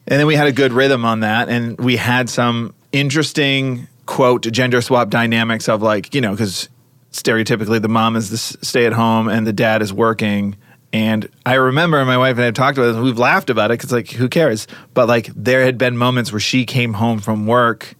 [0.07, 4.41] and then we had a good rhythm on that, and we had some interesting quote
[4.41, 6.67] gender swap dynamics of like you know because
[7.11, 10.55] stereotypically the mom is the stay at home and the dad is working.
[10.91, 13.79] And I remember my wife and I have talked about it, we've laughed about it
[13.79, 14.67] because like who cares?
[14.93, 17.95] But like there had been moments where she came home from work.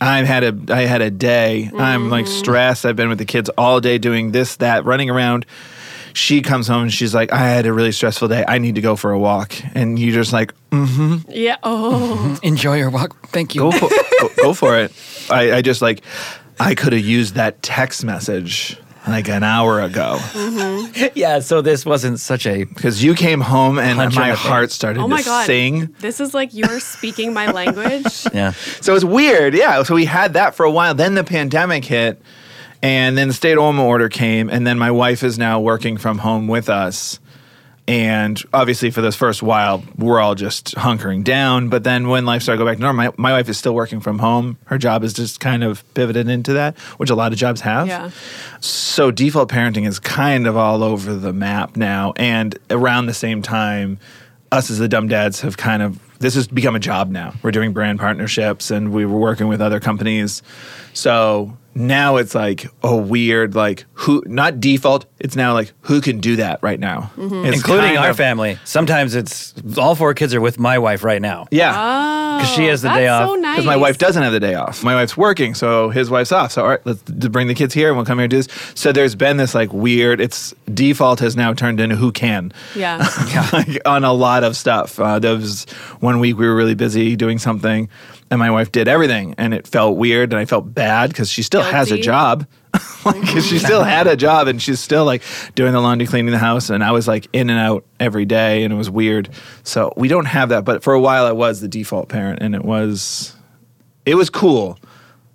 [0.00, 1.70] I had a I had a day.
[1.76, 2.86] I'm like stressed.
[2.86, 5.44] I've been with the kids all day doing this, that, running around.
[6.14, 8.44] She comes home and she's like, I had a really stressful day.
[8.48, 9.54] I need to go for a walk.
[9.74, 11.30] And you're just like, mm-hmm.
[11.30, 11.56] Yeah.
[11.62, 12.38] Oh.
[12.42, 13.28] Enjoy your walk.
[13.28, 13.60] Thank you.
[13.60, 14.92] go for go, go for it.
[15.30, 16.02] I, I just like
[16.60, 18.76] I could have used that text message
[19.08, 20.18] like an hour ago
[21.14, 21.40] yeah.
[21.40, 25.20] So this wasn't such a because you came home and my heart started Oh my
[25.22, 25.46] to god.
[25.46, 25.94] sing.
[26.00, 28.26] This is like you're speaking my language.
[28.34, 28.52] yeah.
[28.82, 29.82] So it's weird, yeah.
[29.84, 30.94] So we had that for a while.
[30.94, 32.20] Then the pandemic hit,
[32.82, 36.46] and then the stay-at-home order came, and then my wife is now working from home
[36.46, 37.18] with us.
[37.90, 41.70] And obviously, for this first while, we're all just hunkering down.
[41.70, 43.74] But then when life started to go back to normal, my, my wife is still
[43.74, 44.58] working from home.
[44.66, 47.88] Her job is just kind of pivoted into that, which a lot of jobs have.
[47.88, 48.10] Yeah.
[48.60, 52.12] So default parenting is kind of all over the map now.
[52.14, 53.98] And around the same time,
[54.52, 57.34] us as the dumb dads have kind of this has become a job now.
[57.42, 60.44] We're doing brand partnerships and we were working with other companies.
[60.92, 66.18] So now it's like a weird like who not default, it's now like who can
[66.20, 67.10] do that right now.
[67.16, 68.58] It's Including kind our of- family.
[68.64, 71.46] Sometimes it's all four kids are with my wife right now.
[71.50, 72.10] Yeah.
[72.40, 73.28] Because she has the day off.
[73.28, 73.56] so nice.
[73.56, 74.82] Because my wife doesn't have the day off.
[74.82, 76.52] My wife's working, so his wife's off.
[76.52, 78.48] So all right, let's bring the kids here and we'll come here and do this.
[78.74, 80.20] So there's been this like weird.
[80.20, 82.52] It's default has now turned into who can.
[82.74, 83.06] Yeah.
[83.52, 84.98] like, on a lot of stuff.
[84.98, 85.64] Uh, there was
[86.00, 87.88] one week we were really busy doing something,
[88.30, 91.42] and my wife did everything, and it felt weird, and I felt bad because she
[91.42, 92.02] still has a Guilty.
[92.02, 92.46] job.
[93.04, 95.22] like 'cause she still had a job, and she's still like
[95.56, 98.62] doing the laundry, cleaning the house, and I was like in and out every day,
[98.62, 99.28] and it was weird.
[99.64, 102.54] So we don't have that, but for a while I was the default parent, and
[102.54, 103.34] it was
[104.06, 104.78] it was cool.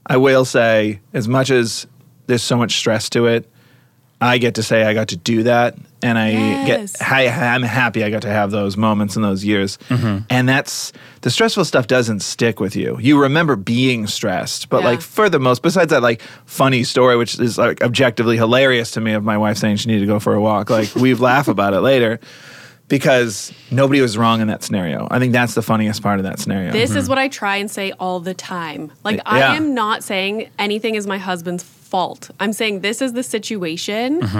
[0.07, 1.87] I will say, as much as
[2.27, 3.49] there's so much stress to it,
[4.21, 5.75] I get to say I got to do that,
[6.05, 6.95] and I Yes.
[6.97, 9.77] get I, I'm happy I got to have those moments in those years.
[9.89, 10.25] Mm-hmm.
[10.29, 12.97] And that's the stressful stuff doesn't stick with you.
[12.99, 14.89] You remember being stressed, but Yeah.
[14.89, 19.01] like for the most, besides that like funny story, which is like objectively hilarious to
[19.01, 20.69] me of my wife saying she needed to go for a walk.
[20.69, 22.19] Like we laugh about it later.
[22.87, 25.07] Because nobody was wrong in that scenario.
[25.09, 26.71] I think that's the funniest part of that scenario.
[26.71, 28.91] This is what I try and say all the time.
[29.03, 29.35] Like Mm-hmm.
[29.37, 29.51] Yeah.
[29.53, 32.31] I am not saying anything is my husband's fault.
[32.39, 34.21] I'm saying this is the situation.
[34.23, 34.31] And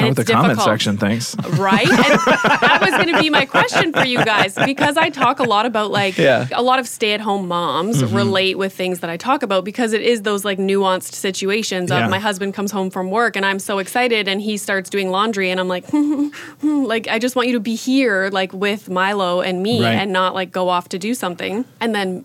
[0.00, 0.64] not what the it's comment difficult.
[0.64, 1.36] section thinks.
[1.58, 1.86] right?
[1.90, 5.42] And that was going to be my question for you guys because I talk a
[5.44, 6.46] lot about like Yeah.
[6.52, 8.16] a lot of stay-at-home moms Mm-hmm.
[8.16, 11.98] relate with things that I talk about because it is those like nuanced situations of
[11.98, 12.08] Yeah.
[12.08, 15.50] my husband comes home from work and I'm so excited and he starts doing laundry
[15.50, 15.84] and I'm like
[16.62, 19.92] like I just want you to be here like with Milo and me Right.
[19.94, 21.64] and not like go off to do something.
[21.80, 22.24] And then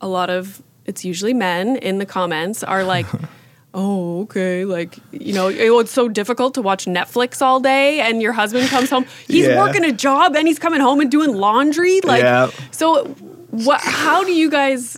[0.00, 3.06] a lot of it's usually men in the comments are like
[3.74, 4.64] oh, okay.
[4.64, 8.88] Like, you know, it's so difficult to watch Netflix all day and your husband comes
[8.88, 9.04] home.
[9.26, 9.58] He's Yeah.
[9.58, 12.00] working a job and he's coming home and doing laundry.
[12.02, 12.50] Like, Yeah.
[12.70, 13.04] so
[13.50, 14.96] what, how do you guys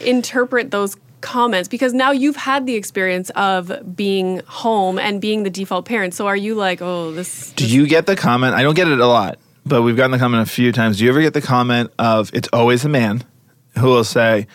[0.00, 1.68] interpret those comments?
[1.68, 6.14] Because now you've had the experience of being home and being the default parent.
[6.14, 7.52] So are you like, oh, this.
[7.52, 8.54] Do you get the comment?
[8.54, 10.98] I don't get it a lot, but we've gotten the comment a few times.
[10.98, 13.24] Do you ever get the comment of it's always a man
[13.78, 14.46] who will say,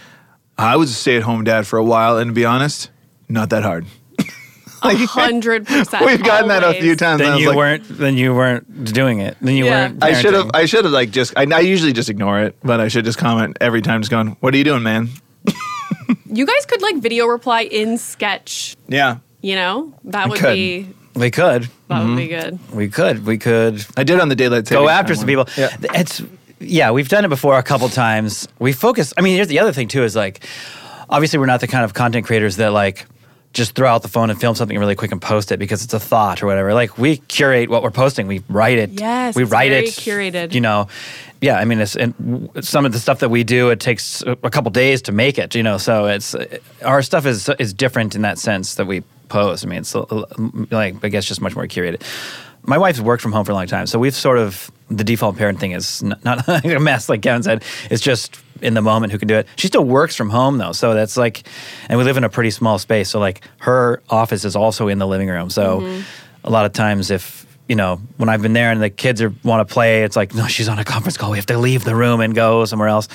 [0.58, 2.90] I was a stay at home dad for a while, and to be honest,
[3.30, 3.86] not that hard.
[4.84, 6.06] A hundred percent.
[6.06, 7.22] We've gotten that a few times.
[7.22, 7.84] and I Then was you like, weren't.
[7.98, 9.36] Then you weren't doing it.
[9.42, 9.88] Then you Yeah.
[9.88, 10.04] weren't.
[10.04, 10.46] I should have.
[10.48, 10.52] parenting.
[10.56, 11.34] I should have like just.
[11.36, 14.38] I, I usually just ignore it, but I should just comment every time, just going,
[14.42, 15.10] "What are you doing, man?"
[16.32, 18.76] You guys could like video reply in sketch.
[18.88, 20.54] Yeah, You know, that would could.
[20.54, 21.70] be we could.
[21.88, 22.58] that would be mm-hmm.
[22.58, 22.76] good.
[22.76, 23.26] We could.
[23.26, 25.46] We could I did on the daylight savings go after time some one.
[25.46, 25.64] people.
[25.64, 26.00] Yeah.
[26.02, 26.22] It's
[26.60, 28.48] yeah, we've done it before a couple times.
[28.60, 29.14] We focus.
[29.18, 30.46] I mean, here's the other thing too is like,
[31.10, 33.06] obviously we're not the kind of content creators that like
[33.56, 35.94] just throw out the phone and film something really quick and post it because it's
[35.94, 36.74] a thought or whatever.
[36.74, 38.28] Like we curate what we're posting.
[38.28, 38.92] We write it.
[38.92, 39.92] Yes, we it's write very it.
[39.94, 40.54] curated.
[40.54, 40.88] You know,
[41.42, 41.58] yeah.
[41.58, 43.70] I mean, it's and some of the stuff that we do.
[43.70, 45.56] It takes a couple days to make it.
[45.56, 46.36] You know, so it's
[46.84, 49.66] our stuff is is different in that sense that we post.
[49.66, 52.04] I mean, it's like I guess just much more curated.
[52.64, 55.38] My wife's worked from home for a long time, so we've sort of the default
[55.38, 57.64] parent thing is not, not a mess, like Kevin said.
[57.90, 59.48] It's just in the moment who can do it.
[59.56, 61.48] She still works from home though, so that's like,
[61.90, 65.00] and we live in a pretty small space, so like her office is also in
[65.00, 65.50] the living room.
[65.50, 66.02] So mm-hmm.
[66.44, 69.34] a lot of times, if you know, when I've been there and the kids are
[69.44, 71.32] want to play, it's like, no, she's on a conference call.
[71.32, 73.08] We have to leave the room and go somewhere else.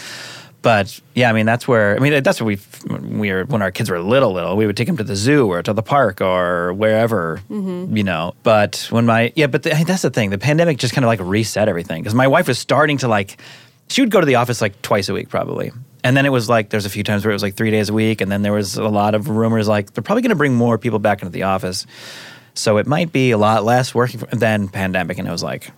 [0.63, 2.59] But yeah, I mean that's where I mean that's where we
[3.01, 5.47] we were when our kids were little little we would take them to the zoo
[5.47, 7.97] or to the park or wherever mm-hmm.
[7.97, 8.35] you know.
[8.43, 10.31] But when my yeah, but the, that's the thing.
[10.31, 13.41] The pandemic just kind of like reset everything because my wife was starting to like
[13.89, 15.73] she would go to the office like twice a week probably.
[16.03, 17.89] And then it was like there's a few times where it was like three days
[17.91, 20.37] a week, and then there was a lot of rumors like they're probably going to
[20.37, 21.87] bring more people back into the office,
[22.55, 25.19] so it might be a lot less working than pandemic.
[25.19, 25.71] And it was like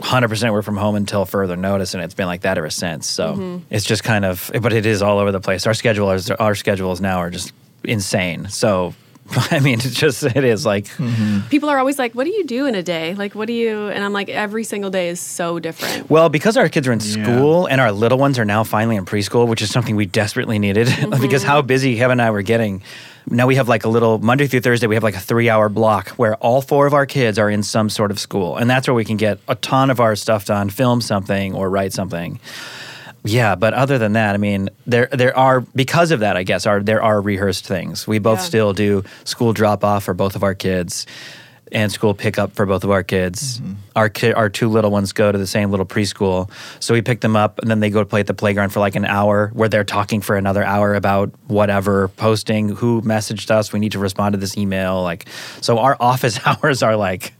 [0.00, 3.32] 100% work from home until further notice and it's been like that ever since so
[3.32, 3.64] mm-hmm.
[3.68, 7.00] it's just kind of but it is all over the place our schedulers our schedules
[7.00, 8.94] now are just insane so
[9.50, 11.40] i mean it's just it is like mm-hmm.
[11.48, 13.14] People are always like, "What do you do in a day?
[13.14, 16.10] Like, what do you?" And I'm like, every single day is so different.
[16.10, 19.04] well because our kids are in school and our little ones are now finally in
[19.04, 20.86] preschool which is something we desperately needed
[21.20, 21.46] because mm-hmm.
[21.46, 22.82] how busy kevin and i were getting
[23.30, 25.68] now we have like a little monday through thursday we have like a three hour
[25.68, 28.86] block where all four of our kids are in some sort of school and that's
[28.88, 32.38] where we can get a ton of our stuff done film something or write something
[33.24, 36.66] Yeah, but other than that, I mean, there there are because of that, I guess,
[36.66, 38.06] are there are rehearsed things.
[38.06, 38.44] We both Yeah.
[38.44, 41.04] still do school drop off for both of our kids,
[41.72, 43.60] and school pickup for both of our kids.
[43.60, 43.72] Mm-hmm.
[43.96, 46.50] Our ki- our two little ones go to the same little preschool,
[46.80, 48.80] so we pick them up, and then they go to play at the playground for
[48.80, 53.72] like an hour, where they're talking for another hour about whatever, posting who messaged us.
[53.72, 55.28] We need to respond to this email, like
[55.60, 55.78] so.
[55.78, 57.34] Our office hours are like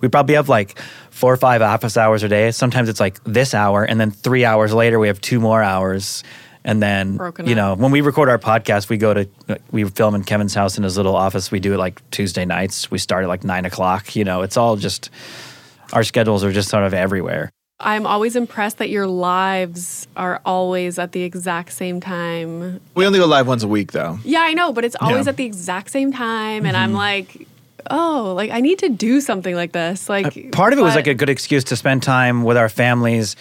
[0.00, 0.78] we probably have like
[1.10, 2.50] four or five office hours a day.
[2.50, 6.22] Sometimes it's like this hour, and then three hours later we have two more hours.
[6.66, 7.56] And then Broken you up.
[7.56, 9.28] know when we record our podcast, we go to
[9.70, 11.50] we film in Kevin's house in his little office.
[11.50, 12.90] We do it like Tuesday nights.
[12.90, 14.16] We start at like nine o'clock.
[14.16, 15.10] You know, it's all just
[15.92, 17.50] our schedules are just sort of everywhere.
[17.80, 22.80] I'm always impressed that your lives are always at the exact same time.
[22.94, 24.18] We only go live once a week, though.
[24.24, 25.20] Yeah, I know, but it's always Yeah.
[25.22, 25.28] Mm-hmm.
[25.28, 27.46] at the exact same time, and I'm like,
[27.90, 30.08] oh, like I need to do something like this.
[30.08, 33.36] Like Part of it was like a good excuse to spend time with our families,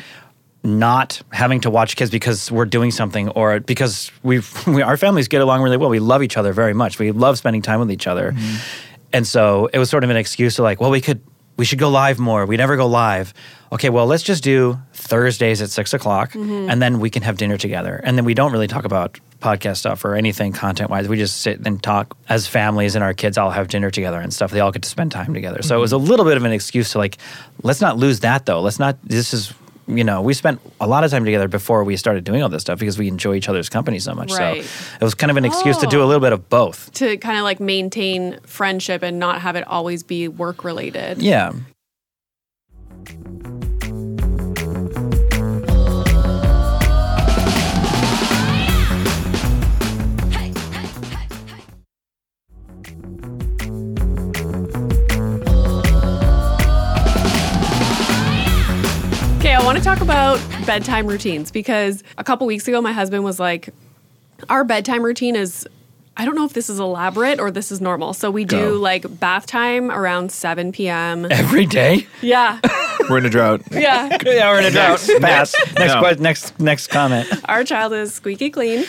[0.63, 5.27] not having to watch kids because we're doing something or because we, we our families
[5.27, 5.89] get along really well.
[5.89, 6.99] We love each other very much.
[6.99, 8.55] We love spending time with each other, mm-hmm.
[9.11, 11.21] and so it was sort of an excuse to like, well, we could
[11.57, 12.45] we should go live more.
[12.45, 13.33] We never go live.
[13.71, 16.69] Okay, well, let's just do Thursdays at six o'clock, mm-hmm.
[16.69, 19.77] and then we can have dinner together, and then we don't really talk about podcast
[19.77, 21.07] stuff or anything content wise.
[21.07, 24.33] We just sit and talk as families, and our kids all have dinner together and
[24.33, 24.51] stuff.
[24.51, 25.61] They all get to spend time together.
[25.61, 26.05] So it was mm-hmm.
[26.05, 27.17] a little bit of an excuse to like,
[27.63, 28.61] let's not lose that though.
[28.61, 28.97] Let's not.
[29.03, 29.53] This is.
[29.87, 32.61] You know, we spent a lot of time together before we started doing all this
[32.61, 34.31] stuff because we enjoy each other's company so much.
[34.31, 34.63] Right.
[34.63, 36.07] So it was kind of an excuse to do a Oh.
[36.07, 36.91] little bit of both.
[36.93, 41.21] to kind of like maintain friendship and not have it always be work related.
[41.21, 41.51] Yeah.
[59.53, 63.23] Okay, I want to talk about bedtime routines because a couple weeks ago, my husband
[63.23, 63.69] was like,
[64.49, 65.67] Our bedtime routine is,
[66.17, 68.15] I don't know if this is elaborate or this is normal.
[68.15, 68.73] So we do Go.
[68.77, 71.27] like bath time around 7 p.m.
[71.31, 72.07] Every day.
[72.21, 72.59] yeah.
[73.09, 73.61] We're in a drought.
[73.71, 74.17] Yeah.
[74.25, 74.99] yeah, we're in a drought.
[75.21, 75.53] Pass.
[75.77, 76.01] Next, No.
[76.01, 77.27] que- next, next comment.
[77.45, 78.85] Our child is squeaky clean.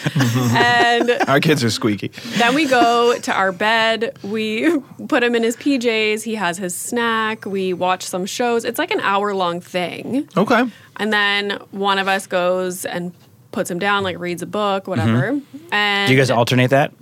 [0.54, 2.08] and Our kids are squeaky.
[2.38, 4.16] then we go to our bed.
[4.22, 6.22] We put him in his PJs.
[6.22, 7.44] He has his snack.
[7.46, 8.64] We watch some shows.
[8.64, 10.28] It's like an hour long thing.
[10.36, 10.62] Okay.
[10.96, 13.12] And then one of us goes and
[13.52, 15.28] puts him down, like reads a book, whatever.
[15.28, 16.06] And Mm-hmm.
[16.06, 16.92] Do you guys alternate that?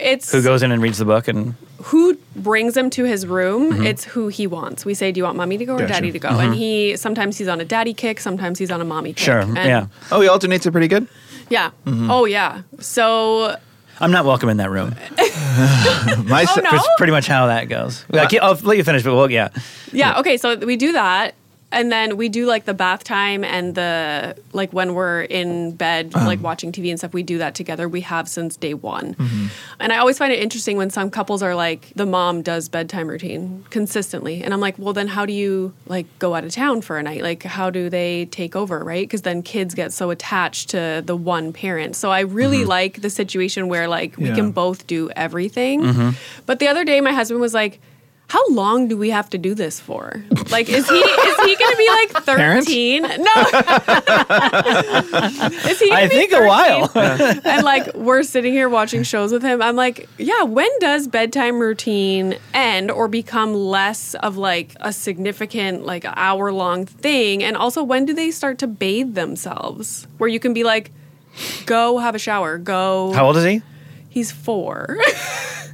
[0.00, 1.54] it's Who goes in and reads the book and
[1.84, 3.86] who brings him to his room, mm-hmm.
[3.86, 4.84] it's who he wants.
[4.84, 5.92] We say, "Do you want mommy to go or Gotcha.
[5.94, 6.40] daddy to go?" Mm-hmm.
[6.40, 9.24] And he sometimes he's on a daddy kick, sometimes he's on a mommy kick.
[9.24, 9.86] sure, And- yeah.
[10.12, 11.08] Oh, he alternates it pretty good.
[11.48, 11.70] yeah.
[11.86, 12.10] Mm-hmm.
[12.10, 12.62] Oh yeah.
[12.80, 13.56] So
[14.00, 14.94] I'm not welcome in that room.
[15.52, 16.70] Oh, My Oh, son- no?
[16.70, 18.04] That's pretty much how that goes.
[18.08, 19.48] Like, I'll let you finish, but well, yeah.
[19.92, 20.36] yeah, okay.
[20.36, 21.34] So we do that,
[21.72, 26.12] and then we do like the bath time and the like when we're in bed,
[26.14, 26.26] Uh-huh.
[26.26, 27.12] like watching TV and stuff.
[27.14, 27.88] We do that together.
[27.88, 29.46] We have since day one, Mm-hmm.
[29.80, 33.08] and I always find it interesting when some couples are like, the mom does bedtime
[33.08, 36.80] routine consistently, and I'm like, well, then how do you like go out of town
[36.82, 37.22] for a night?
[37.22, 39.06] Like, how do they take over, right?
[39.06, 41.96] Because then kids get so attached to the one parent.
[41.96, 44.26] So I really like the situation where like we Mm-hmm.
[44.30, 44.34] Yeah.
[44.34, 46.14] can both do everything.
[46.46, 47.80] But the other day, my husband was like.
[48.30, 50.22] How long do we have to do this for?
[50.52, 53.02] Like, is he is he going to be like thirteen?
[53.02, 53.10] No,
[55.68, 55.88] is he?
[55.88, 56.88] Gonna I be think a while.
[57.44, 59.60] and like we're sitting here watching shows with him.
[59.60, 60.44] I'm like, yeah.
[60.44, 66.86] When does bedtime routine end or become less of like a significant like hour long
[66.86, 67.42] thing?
[67.42, 70.06] And also, when do they start to bathe themselves?
[70.18, 70.92] Where you can be like,
[71.66, 72.58] go have a shower.
[72.58, 73.12] Go.
[73.12, 73.60] How old is he?
[74.08, 74.98] He's four.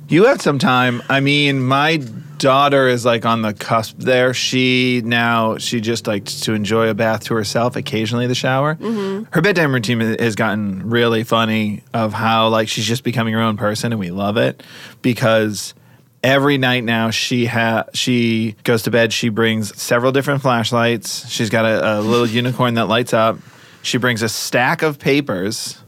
[0.09, 1.03] You have some time.
[1.11, 2.03] I mean, my
[2.39, 4.35] daughter is like on the cusp there.
[4.35, 8.77] She now she just likes to enjoy a bath to herself, occasionally the shower.
[8.77, 9.25] Mm-hmm.
[9.33, 13.57] Her bedtime routine has gotten really funny of how like she's just becoming her own
[13.57, 14.63] person, and we love it
[15.03, 15.75] because
[16.23, 19.13] every night now she ha she goes to bed.
[19.13, 21.29] She brings several different flashlights.
[21.29, 23.39] She's got a, a little unicorn that lights up.
[23.83, 25.81] She brings a stack of papers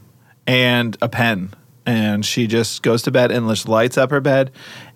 [0.47, 1.53] and a pen.
[1.85, 4.51] And she just goes to bed and just lights up her bed.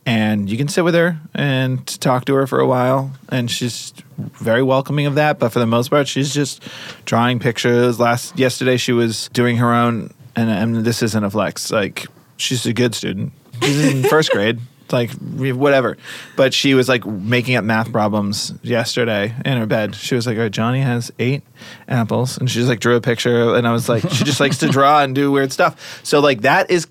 [0.06, 3.12] And you can sit with her and talk to her for a while.
[3.30, 5.40] And she's very welcoming of that.
[5.40, 6.68] But for the most part, she's just
[7.06, 8.00] drawing pictures.
[8.00, 10.14] Last yesterday, she was doing her own.
[10.36, 11.72] And, and this isn't a flex.
[11.72, 13.32] Like she's a good student.
[13.62, 14.60] She's in first grade.
[14.92, 15.98] Like whatever,
[16.36, 19.96] but she was like making up math problems yesterday in her bed.
[19.96, 21.42] She was like, "All right, Johnny has eight
[21.88, 23.56] apples," and she just like drew a picture.
[23.56, 26.02] And I was like, she just likes to draw and do weird stuff.
[26.04, 26.86] So like that is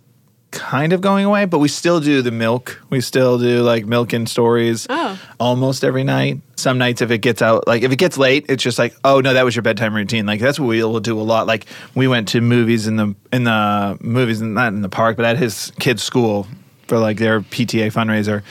[0.53, 2.81] kind of going away, but we still do the milk.
[2.91, 5.19] We still do like milk and stories Oh.
[5.41, 6.41] almost every night.
[6.57, 9.21] Some nights, if it gets out, like if it gets late, it's just like, oh
[9.21, 10.27] no, that was your bedtime routine.
[10.27, 11.47] Like that's what we will do a lot.
[11.49, 15.25] Like we went to movies in the in the movies, not in the park, but
[15.27, 16.47] at his kid's school
[16.87, 18.43] for like their PTA fundraiser.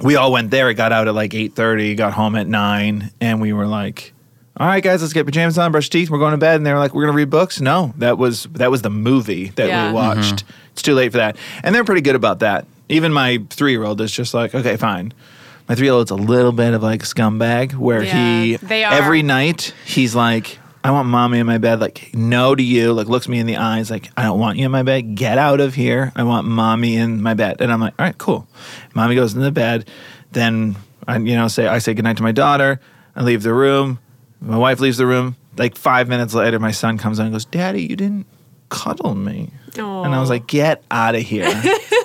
[0.00, 0.70] We all went there.
[0.70, 1.94] It got out at like eight thirty.
[1.94, 4.14] Got home at nine, and we were like.
[4.58, 6.10] All right, guys, let's get pajamas on, brush teeth.
[6.10, 8.18] We're going to bed, and they were like, "We're going to read books." No, that
[8.18, 9.88] was that was the movie that Yeah.
[9.88, 10.44] we watched.
[10.46, 10.52] Mm-hmm.
[10.72, 12.66] It's too late for that, and they're pretty good about that.
[12.88, 15.12] Even my three year old is just like, "Okay, fine."
[15.68, 18.92] My three year old's a little bit of like scumbag, where he Yeah, they are.
[18.92, 22.92] every night he's like, "I want mommy in my bed." Like, no to you.
[22.92, 25.14] Like, looks me in the eyes, like, "I don't want you in my bed.
[25.14, 26.10] Get out of here.
[26.16, 28.48] I want mommy in my bed." And I'm like, "All right, cool."
[28.94, 29.88] Mommy goes in the bed,
[30.32, 30.74] then
[31.06, 32.80] I, you know, say I say goodnight to my daughter.
[33.14, 34.00] I leave the room.
[34.40, 35.36] My wife leaves the room.
[35.56, 38.26] Like five minutes later, my son comes in and goes, "Daddy, you didn't
[38.68, 41.48] cuddle me." And I was like, "Get out of here!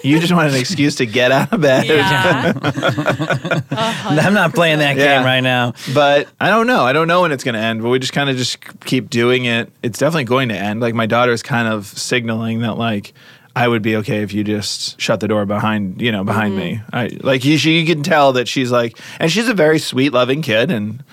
[0.03, 2.53] you just want an excuse to get out of bed." Yeah.
[3.71, 5.17] I'm not playing that Yeah.
[5.17, 5.73] game right now.
[5.93, 6.83] But I don't know.
[6.83, 7.81] I don't know when it's going to end.
[7.81, 9.71] But we just kind of just keep doing it.
[9.81, 10.81] It's definitely going to end.
[10.81, 13.13] Like my daughter's kind of signaling that like
[13.55, 16.75] I would be okay if you just shut the door behind you know behind mm-hmm.
[16.75, 16.81] me.
[16.91, 17.57] I like you.
[17.57, 21.03] She, you can tell that she's like, and she's a very sweet, loving kid and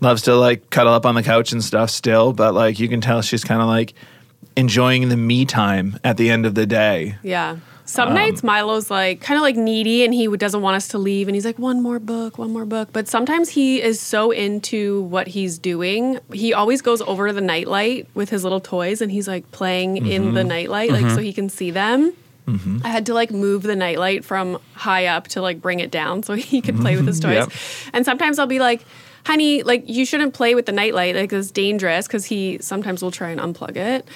[0.00, 2.32] loves to like cuddle up on the couch and stuff still.
[2.32, 3.94] But like you can tell she's kind of like
[4.56, 7.16] enjoying the me time at the end of the day.
[7.22, 7.56] Yeah.
[7.84, 10.98] Some Um, nights Milo's like kind of like needy and he doesn't want us to
[10.98, 12.90] leave and he's like one more book, one more book.
[12.92, 16.20] But sometimes he is so into what he's doing.
[16.32, 19.96] He always goes over to the nightlight with his little toys and he's like playing
[20.06, 20.34] in Mm-hmm.
[20.34, 22.12] the nightlight like so he can see them.
[22.84, 26.24] I had to like move the nightlight from high up to like bring it down
[26.24, 27.34] so he could play with his toys.
[27.46, 27.52] Yep.
[27.92, 28.84] And sometimes I'll be like,
[29.26, 31.14] honey, like you shouldn't play with the nightlight.
[31.14, 34.06] Like it's dangerous because he sometimes will try and unplug it.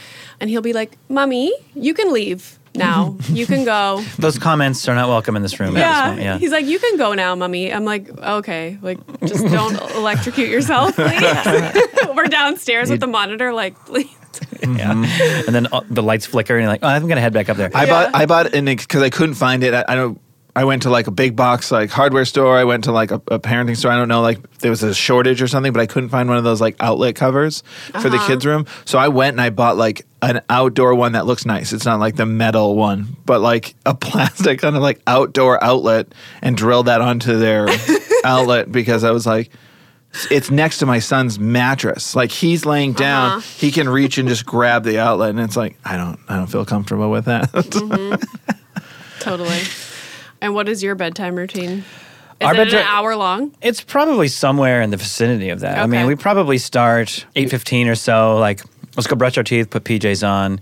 [0.40, 3.16] And he'll be like, Mommy, you can leave now.
[3.28, 4.02] you can go.
[4.18, 5.76] Those comments are not welcome in this room.
[5.76, 6.32] at this Yeah.
[6.34, 6.38] yeah.
[6.38, 7.72] He's like, you can go now, Mummy.
[7.72, 8.78] I'm like, okay.
[8.82, 11.22] Like, just don't electrocute yourself, please.
[12.14, 14.08] We're downstairs with the monitor, like, please.
[14.62, 14.90] yeah.
[15.46, 17.56] And then uh, the lights flicker, and you're like, oh, I'm gonna head back up
[17.56, 17.70] there.
[17.72, 17.90] I Yeah.
[17.90, 19.72] bought I bought an because I couldn't find it.
[19.74, 20.20] I, I don't.
[20.56, 22.56] I went to like a big box like hardware store.
[22.56, 23.90] I went to like a, a parenting store.
[23.90, 26.38] I don't know, like there was a shortage or something, but I couldn't find one
[26.38, 27.62] of those like outlet covers
[28.00, 28.26] for the uh-huh.
[28.28, 28.66] kids' room.
[28.84, 31.72] So I went and I bought like an outdoor one that looks nice.
[31.72, 36.14] It's not like the metal one, but like a plastic kind of like outdoor outlet
[36.40, 37.66] and drilled that onto their
[38.24, 39.50] outlet because I was like,
[40.30, 42.14] it's next to my son's mattress.
[42.14, 42.98] Like he's laying uh-huh.
[42.98, 46.36] down, he can reach and just grab the outlet, and it's like I don't, I
[46.36, 47.50] don't feel comfortable with that.
[47.50, 48.80] Mm-hmm.
[49.20, 49.60] Totally.
[50.44, 51.78] And what is your bedtime routine?
[52.38, 53.56] Is Our it an hour long?
[53.62, 55.78] It's probably somewhere in the vicinity of that.
[55.78, 58.36] I mean, we probably start eight fifteen or so.
[58.36, 58.60] Like,
[58.94, 60.60] let's go brush our teeth, put PJs on.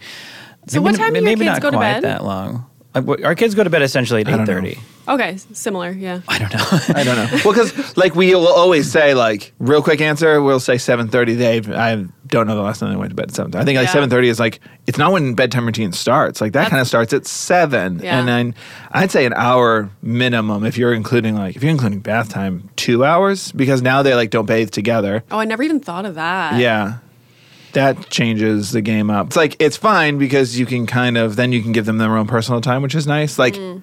[0.69, 2.05] So what time do your maybe kids not go to quite bed?
[2.05, 2.65] that long.
[2.95, 4.47] Like, our kids go to bed essentially at don't eight know.
[4.47, 4.79] thirty.
[5.09, 6.21] Okay, similar, yeah.
[6.29, 6.65] I don't know.
[6.95, 7.41] I don't know.
[7.45, 11.35] Well, because like we will always say, like real quick answer, we'll say seven thirty.
[11.35, 13.55] They, I don't know the last time they went to bed at seven.
[13.55, 13.93] I think like Yeah.
[13.93, 16.41] seven thirty is like it's not when bedtime routine starts.
[16.41, 18.19] Like that kind of starts at seven, Yeah.
[18.19, 18.55] and then
[18.91, 23.05] I'd say an hour minimum if you're including like if you're including bath time, two
[23.05, 25.23] hours because now they like don't bathe together.
[25.31, 26.59] Oh, I never even thought of that.
[26.59, 26.99] Yeah.
[27.75, 29.29] That changes the game up.
[29.29, 32.17] It's like it's fine because you can kind of then you can give them their
[32.17, 33.39] own personal time, which is nice.
[33.39, 33.83] Like mm.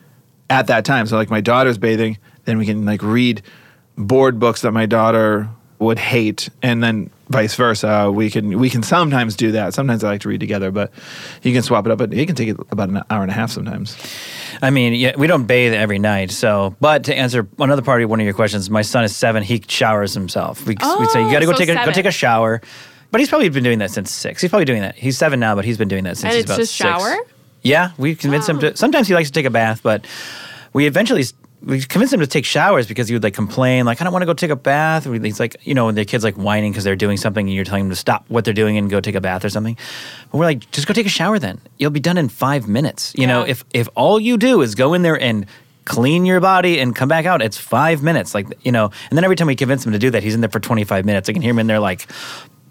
[0.50, 1.06] at that time.
[1.06, 3.44] So like my daughter's bathing, then we can like read
[3.96, 5.50] board books that my daughter
[5.80, 8.12] would hate and then vice versa.
[8.12, 9.74] We can we can sometimes do that.
[9.74, 10.92] Sometimes I like to read together, but
[11.42, 11.98] you can swap it up.
[11.98, 13.98] But it can take it about an hour and a half sometimes.
[14.62, 16.32] I mean, yeah, we don't bathe every night.
[16.32, 19.42] So, but to answer another part of one of your questions, my son is seven.
[19.42, 20.66] He showers himself.
[20.68, 22.62] We we say you got to go Oh, so take a, go take a shower.
[23.12, 24.42] But he's probably been doing that since six.
[24.42, 24.96] He's probably doing that.
[24.96, 26.88] He's seven now, but he's been doing that since And he's it's about just six.
[26.90, 27.18] shower?
[27.64, 28.78] Yeah, we convinced him to.
[28.78, 30.06] Sometimes he likes to take a bath, but
[30.74, 31.24] we eventually
[31.62, 34.24] we convinced him to take showers because he would like complain, like I don't want
[34.24, 35.06] to go take a bath.
[35.06, 37.54] Or He's like, you know, when the kids like whining because they're doing something, and
[37.54, 39.78] you're telling them to stop what they're doing and go take a bath or something.
[40.32, 41.60] But we're like, just go take a shower then.
[41.78, 43.14] You'll be done in five minutes.
[43.16, 45.46] You know, if if all you do is go in there and
[45.86, 48.34] clean your body and come back out, it's five minutes.
[48.34, 50.42] Like you know, and then every time we convince him to do that, he's in
[50.42, 51.28] there for 25 minutes.
[51.30, 52.08] I can hear him in there like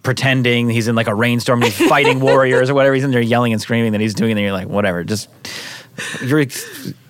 [0.03, 2.95] pretending he's in like a rainstorm and he's fighting warriors or whatever.
[2.95, 5.29] He's in there yelling and screaming that he's doing, and you're like, whatever, just.
[6.25, 6.45] You're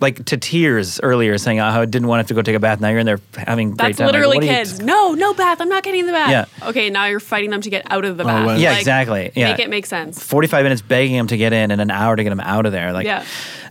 [0.00, 2.60] like to tears earlier saying how I didn't want to have to go take a
[2.60, 2.80] bath.
[2.80, 4.06] Now you're in there having a great That's time.
[4.06, 4.80] Like, literally what are you- kids.
[4.80, 5.60] no, no bath.
[5.60, 6.30] I'm not getting in the bath.
[6.30, 6.68] Yeah.
[6.68, 8.46] Okay, now you're fighting them to get out of the oh, bath.
[8.46, 8.58] well.
[8.58, 9.32] Yeah, Like, exactly.
[9.34, 9.50] Yeah.
[9.50, 10.22] Make it make sense.
[10.22, 12.72] 45 minutes begging them to get in and an hour to get them out of
[12.72, 12.92] there.
[12.92, 13.24] Like, Yeah.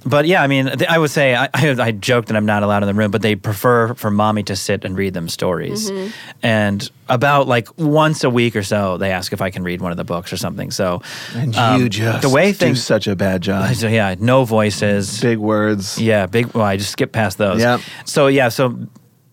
[0.05, 2.83] But yeah, I mean, I would say I, I, I joke that I'm not allowed
[2.83, 5.89] in the room, but they prefer for mommy to sit and read them stories.
[5.89, 6.11] Mm-hmm.
[6.43, 9.91] And about like once a week or so, they ask if I can read one
[9.91, 10.71] of the books or something.
[10.71, 11.01] So
[11.35, 13.73] And um, you just the way do things, such a bad job.
[13.75, 15.21] so yeah, no voices.
[15.21, 15.99] Big words.
[15.99, 16.47] Yeah, big.
[16.53, 17.61] Well, I just skip past those.
[17.61, 17.81] Yep.
[18.05, 18.77] So yeah, so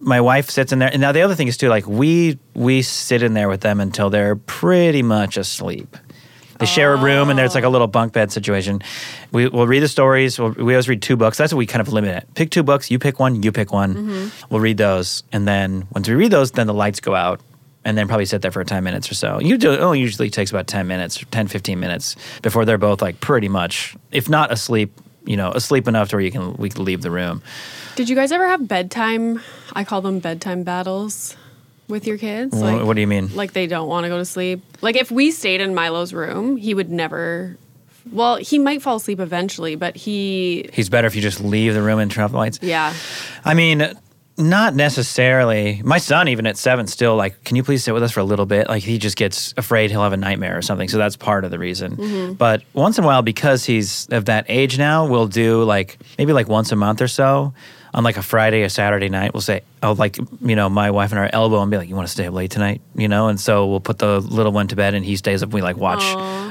[0.04, 2.82] my wife sits in there, and now the other thing is too, like we we
[2.82, 5.96] sit in there with them until they're pretty much asleep.
[6.58, 8.80] They share a room, and there's like a little bunk bed situation.
[9.32, 10.38] We, we'll read the stories.
[10.38, 11.36] We'll, we always read two books.
[11.36, 12.28] That's what we kind of limit it.
[12.34, 12.90] Pick two books.
[12.90, 13.42] You pick one.
[13.42, 13.94] You pick one.
[13.94, 14.46] Mm-hmm.
[14.50, 17.40] We'll read those, and then once we read those, then the lights go out,
[17.84, 19.40] and then probably sit there for 10 minutes or so.
[19.40, 23.02] You do, it only usually takes about 10 minutes, 10, 15 minutes before they're both
[23.02, 24.92] like pretty much, if not asleep,
[25.24, 27.42] you know, asleep enough to where you can we can leave the room.
[27.96, 29.40] Did you guys ever have bedtime?
[29.72, 31.36] I call them bedtime battles
[31.88, 32.54] with your kids.
[32.54, 33.34] Wha- what do you mean?
[33.34, 34.62] Like they don't want to go to sleep.
[34.80, 37.56] Like if we stayed in Milo's room, he would never.
[38.12, 40.68] Well, he might fall asleep eventually, but he.
[40.72, 42.58] He's better if you just leave the room and turn off the lights.
[42.60, 42.92] Yeah.
[43.44, 43.94] I mean,
[44.36, 45.80] not necessarily.
[45.84, 48.24] My son, even at seven, still like, can you please sit with us for a
[48.24, 48.68] little bit?
[48.68, 50.88] Like, he just gets afraid he'll have a nightmare or something.
[50.88, 51.96] So that's part of the reason.
[51.96, 52.32] Mm-hmm.
[52.34, 56.32] But once in a while, because he's of that age now, we'll do like maybe
[56.32, 57.54] like once a month or so.
[57.94, 61.12] On like a Friday or Saturday night, we'll say, "Oh, like you know, my wife
[61.12, 63.28] and our elbow, and be like, you want to stay up late tonight, you know?"
[63.28, 65.52] And so we'll put the little one to bed, and he stays up.
[65.52, 66.02] We like watch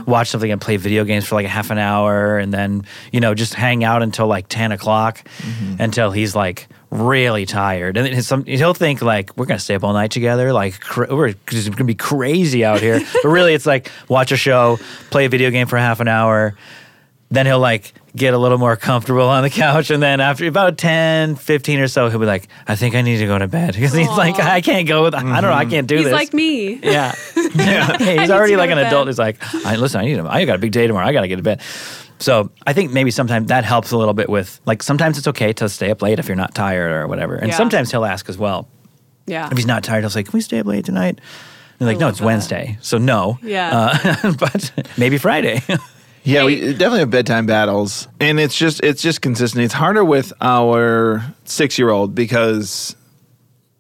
[0.08, 3.20] watch something and play video games for like a half an hour, and then you
[3.20, 5.82] know just hang out until like ten o'clock, mm-hmm.
[5.82, 9.84] until he's like really tired, and then some, he'll think like we're gonna stay up
[9.84, 13.02] all night together, like cra- we're it's gonna be crazy out here.
[13.24, 14.80] but really, it's like watch a show,
[15.10, 16.56] play a video game for half an hour,
[17.30, 20.78] then he'll like get a little more comfortable on the couch, and then after about
[20.78, 23.74] 10, 15 or so, he'll be like, I think I need to go to bed
[23.74, 26.14] because he's like, I can't go with, I don't know, I can't do He's this.
[26.14, 26.76] like me.
[26.84, 27.16] Yeah.
[27.56, 27.98] yeah.
[28.22, 28.88] He's already like an bed.
[28.88, 29.08] adult.
[29.08, 30.28] He's like, I, listen, I need him.
[30.28, 31.06] I got a big day tomorrow.
[31.08, 31.62] I got to get to bed.
[32.20, 35.52] So I think maybe sometimes that helps a little bit with like sometimes it's okay
[35.54, 37.36] to stay up late if you're not tired or whatever.
[37.36, 37.58] And Yeah.
[37.58, 38.68] sometimes he'll ask as well.
[39.26, 39.50] Yeah.
[39.52, 41.20] If he's not tired, he'll say, Can we stay up late tonight?
[41.80, 42.26] And like, no, it's that.
[42.26, 42.78] Wednesday.
[42.82, 43.40] So no.
[43.42, 43.98] Yeah.
[44.24, 45.62] Uh, but maybe Friday.
[46.24, 49.64] Yeah, we definitely have bedtime battles, and it's just it's just consistent.
[49.64, 52.96] It's harder with our six year old because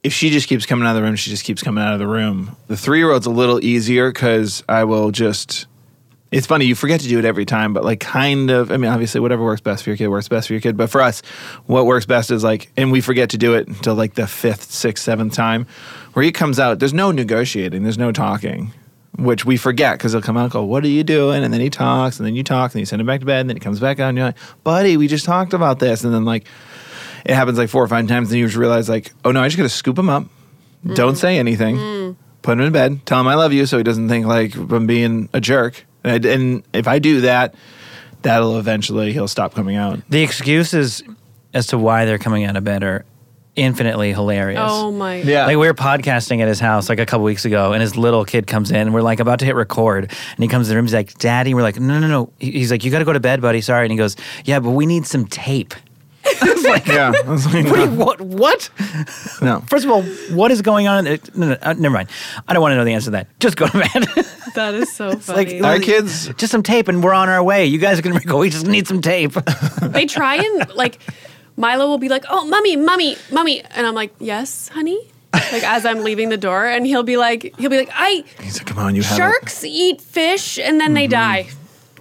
[0.04, 2.00] if she just keeps coming out of the room, she just keeps coming out of
[2.00, 2.56] the room.
[2.68, 5.68] The three year old's a little easier because I will just
[6.34, 8.72] it's funny you forget to do it every time, but like kind of.
[8.72, 10.76] I mean, obviously, whatever works best for your kid works best for your kid.
[10.76, 11.22] But for us,
[11.68, 14.72] what works best is like, and we forget to do it until like the fifth,
[14.72, 15.68] sixth, seventh time,
[16.14, 16.80] where he comes out.
[16.80, 17.84] There's no negotiating.
[17.84, 18.74] There's no talking.
[19.18, 21.44] Which we forget because he'll come out and go, What are you doing?
[21.44, 23.26] And then he talks, and then you talk, and then you send him back to
[23.26, 25.80] bed, and then he comes back out, and you're like, Buddy, we just talked about
[25.80, 26.04] this.
[26.04, 26.48] And then, like,
[27.24, 29.48] it happens like four or five times, and you just realize, like, Oh no, I
[29.48, 30.26] just got to scoop him up,
[30.86, 31.18] don't mm.
[31.18, 34.26] say anything, put him in bed, tell him I love you so he doesn't think
[34.26, 35.86] like I'm being a jerk.
[36.04, 37.56] And, I, and if I do that,
[38.24, 40.02] that'll eventually, he'll stop coming out.
[40.10, 41.04] The excuses
[41.54, 43.06] as to why they're coming out of bed are
[43.56, 44.60] infinitely hilarious.
[44.64, 45.18] Oh my.
[45.22, 45.46] Yeah.
[45.46, 48.26] Like we were podcasting at his house like a couple weeks ago, and his little
[48.26, 50.76] kid comes in, and we're like about to hit record, and he comes in the
[50.78, 50.86] room.
[50.86, 53.20] He's like, "Daddy," we're like, "No, no, no." He's like, "You got to go to
[53.20, 53.62] bed, buddy.
[53.62, 55.74] Sorry." And he goes, "Yeah, but we need some tape."
[56.88, 57.12] yeah.
[57.14, 57.74] I was like, What?
[57.76, 58.06] do you- no.
[58.06, 58.22] what?
[58.22, 58.70] What?
[59.42, 59.60] no.
[59.68, 61.06] First of all, what is going on?
[61.06, 62.10] in- No, no, uh, never mind.
[62.48, 63.28] I don't want to know the answer to that.
[63.42, 64.06] Just go to bed.
[64.54, 65.36] That is so funny.
[65.38, 65.62] like funny.
[65.64, 67.66] Our kids, just some tape, and we're on our way.
[67.66, 68.38] You guys are gonna go.
[68.38, 69.34] We just need some tape.
[69.82, 71.00] they try and like
[71.56, 75.00] Milo will be like, "Oh, mummy, mummy, mummy," and I'm like, "Yes, honey."
[75.34, 78.58] Like as I'm leaving the door, and he'll be like, he'll be like, "I he's
[78.60, 81.46] like, Come on, you have it." sharks eat fish and then they mm-hmm.
[81.46, 81.50] die,"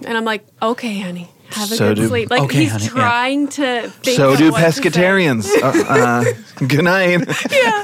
[0.05, 2.29] and I'm like, "Okay, honey." Have a So good do- sleep.
[2.29, 2.89] Like Okay, he's honey, yeah.
[2.89, 3.89] trying to.
[3.89, 5.47] Think So do pescatarians.
[5.61, 6.23] uh, uh,
[6.67, 7.19] good night.
[7.51, 7.81] yeah,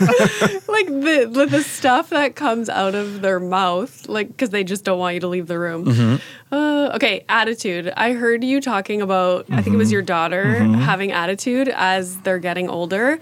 [0.67, 4.83] like the, the the stuff that comes out of their mouth, like because they just
[4.83, 5.85] don't want you to leave the room.
[5.85, 6.53] Mm-hmm.
[6.53, 7.93] Uh, okay, attitude.
[7.95, 9.45] I heard you talking about.
[9.51, 10.73] I think it was your daughter Mm-hmm.
[10.81, 13.19] having attitude as they're getting older.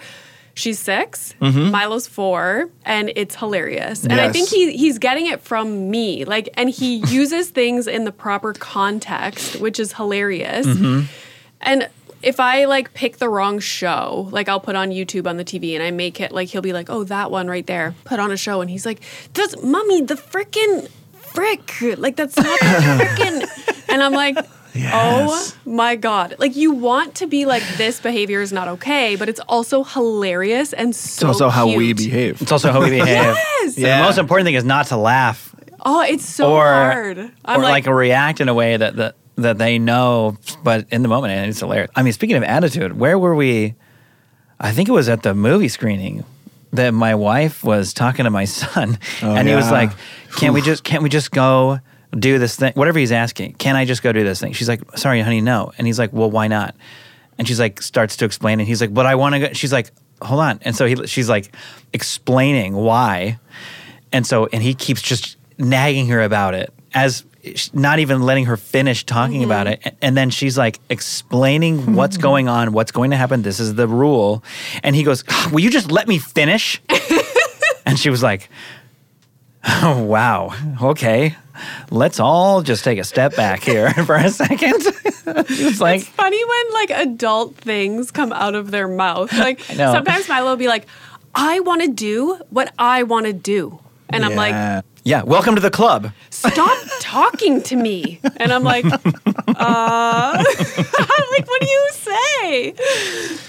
[0.58, 1.70] She's 6 Mm-hmm.
[1.70, 4.04] Milo's four, and it's hilarious.
[4.04, 6.26] And I think he he's getting it from me.
[6.26, 10.66] Like, and he uses things in the proper context, which is hilarious.
[10.66, 11.06] Mm-hmm.
[11.62, 11.88] And
[12.24, 15.76] if I like pick the wrong show, like I'll put on YouTube on the TV
[15.76, 18.32] and I make it like he'll be like, "Oh, that one right there." Put on
[18.32, 19.02] a show and he's like,
[19.36, 21.72] "That's mommy, the freaking frick.
[22.00, 22.66] Like that's not the
[23.00, 24.38] frickin'." and I'm like,
[24.78, 25.58] Oh yes.
[25.66, 29.30] "Oh my god." Like you want to be like this behavior is not okay, but
[29.30, 32.42] it's also hilarious and It's so also how we behave.
[32.42, 33.08] It's also how we behave.
[33.08, 33.78] Yes.
[33.78, 34.00] Yeah.
[34.00, 35.48] The most important thing is not to laugh
[35.90, 37.32] Oh, it's so or hard.
[37.46, 41.08] I'm or like, react in a way that that that they know, but in the
[41.08, 41.92] moment, and it's hilarious.
[41.96, 43.76] I mean, speaking of attitude, where were we?
[44.60, 46.26] I think it was at the movie screening
[46.74, 49.92] that my wife was talking to my son, oh, and he was like,
[50.36, 51.80] "Can't we just can't we just go
[52.12, 52.74] do this thing?
[52.74, 55.72] Whatever he's asking, can I just go do this thing?" She's like, "Sorry, honey, no,"
[55.78, 56.76] and he's like, "Well, why not?"
[57.38, 59.74] And she's like, starts to explain, and he's like, "But I want to go." She's
[59.74, 59.92] like,
[60.22, 61.52] "Hold on," and so he, she's like,
[61.94, 63.40] explaining why.
[64.12, 67.26] And so, and he keeps just nagging her about it as
[67.74, 69.88] not even letting her finish talking about mm-hmm.
[69.88, 69.98] it.
[70.02, 73.42] And then she's like explaining what's going on, what's going to happen.
[73.42, 74.44] This is the rule.
[74.84, 76.82] And he goes, Will you just let me finish?
[77.86, 78.50] and she was like,
[79.64, 80.54] Oh, wow.
[80.82, 81.36] Okay.
[81.90, 84.76] Let's all just take a step back here for a second.
[85.26, 89.34] it's like, funny when like adult things come out of their mouth.
[89.34, 89.92] Like know.
[89.94, 90.86] sometimes Milo will be like,
[91.34, 93.80] I want to do what I want to do.
[94.10, 94.82] And I'm like, Yeah.
[95.04, 96.12] yeah, welcome to the club.
[96.30, 98.22] stop talking to me.
[98.38, 102.74] And I'm like, uh, like, what do you say?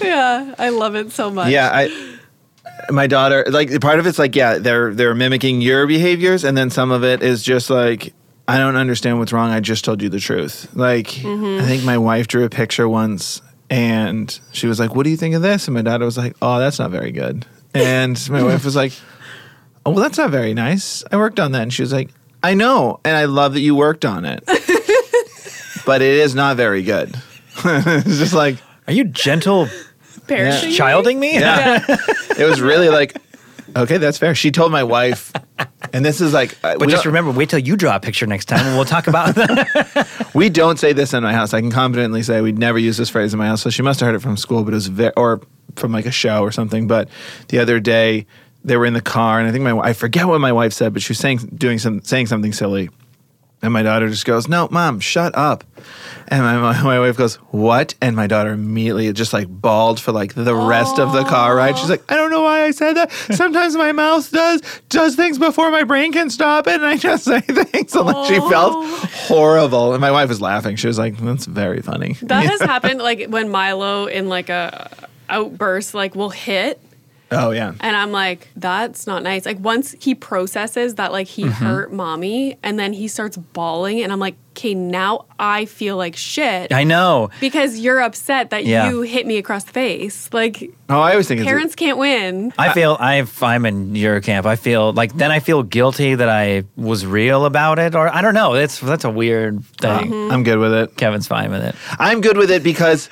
[0.01, 1.49] Yeah, I love it so much.
[1.49, 2.17] Yeah, I
[2.89, 6.69] my daughter like part of it's like yeah, they're they're mimicking your behaviors and then
[6.69, 8.13] some of it is just like
[8.47, 9.51] I don't understand what's wrong.
[9.51, 10.69] I just told you the truth.
[10.75, 11.63] Like Mm-hmm.
[11.63, 15.17] I think my wife drew a picture once and she was like, "What do you
[15.17, 18.41] think of this?" And my daughter was like, "Oh, that's not very good." And my
[18.41, 18.93] wife was like,
[19.85, 21.03] "Oh, well, that's not very nice.
[21.11, 22.09] I worked on that." And she was like,
[22.41, 24.43] "I know, and I love that you worked on it."
[25.85, 27.15] but it is not very good.
[27.65, 28.57] it's just like
[28.87, 29.67] Are you gentle
[30.29, 30.75] Parenting me?
[30.75, 31.33] childing me?
[31.39, 31.83] Yeah.
[32.37, 33.17] it was really like,
[33.75, 34.35] okay, that's fair.
[34.35, 35.31] She told my wife,
[35.93, 37.99] and this is like, uh, But we, just don't, remember, wait till you draw a
[37.99, 40.29] picture next time and we'll talk about that.
[40.33, 41.53] we don't say this in my house.
[41.53, 43.61] I can confidently say we'd never use this phrase in my house.
[43.61, 45.41] So she must have heard it from school, but it was very, or
[45.75, 46.87] from like a show or something.
[46.87, 47.09] But
[47.49, 48.25] the other day,
[48.63, 50.91] they were in the car, and I think my I forget what my wife said,
[50.93, 52.89] but she was saying doing some saying something silly.
[53.61, 55.65] And my daughter just goes, "No, mom, shut up."
[56.29, 60.13] And my, my, my wife goes, "What?" And my daughter immediately just like bawled for
[60.13, 61.77] like the rest of the car ride.
[61.77, 63.11] She's like, "I don't know why I said that.
[63.11, 67.25] Sometimes my mouth does does things before my brain can stop it, and I just
[67.25, 68.85] say things." And like, she felt
[69.27, 69.91] horrible.
[69.93, 70.77] And my wife was laughing.
[70.77, 74.89] She was like, "That's very funny." That has happened like when Milo in like a
[75.27, 76.81] outburst like will hit
[77.31, 77.73] oh yeah.
[77.79, 79.45] and I'm like, that's not nice.
[79.45, 84.11] Like once he processes that like he hurt mommy and then he starts bawling and
[84.11, 87.29] I'm like, okay, now I feel like shit I know.
[87.39, 88.89] because you're upset that Yeah.
[88.89, 90.29] you hit me across the face.
[90.33, 92.51] Like Oh, I always think it's a- parents can't win.
[92.57, 94.45] I feel I I'm in your camp.
[94.45, 98.21] I feel like then I feel guilty that I was real about it, or I
[98.21, 98.53] don't know.
[98.55, 100.11] That's that's a weird thing.
[100.11, 100.31] Mm-hmm.
[100.33, 100.97] I'm good with it.
[100.97, 101.75] Kevin's fine with it.
[101.99, 103.07] I'm good with it because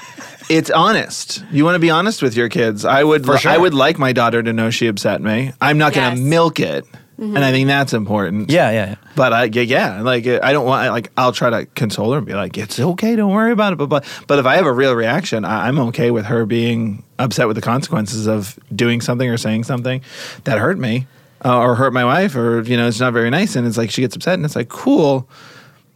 [0.50, 1.44] it's honest.
[1.52, 2.86] You want to be honest with your kids.
[2.86, 3.52] I would For sure.
[3.52, 5.54] I would like my daughter to know she upset me.
[5.62, 6.20] I'm not going to Yes.
[6.20, 6.30] Mm-hmm.
[6.30, 6.86] milk it.
[7.20, 8.52] And I think that's important.
[8.52, 8.86] Yeah, yeah.
[8.90, 8.96] yeah.
[9.16, 12.28] But I yeah, yeah, like I don't want like I'll try to console her and
[12.28, 13.78] be like it's okay, don't worry about it.
[13.78, 17.04] But but, but if I have a real reaction, I, I'm okay with her being
[17.18, 20.02] upset with the consequences of doing something or saying something
[20.44, 21.08] that hurt me
[21.44, 23.90] uh, or hurt my wife or you know it's not very nice and it's like
[23.90, 25.28] she gets upset and it's like cool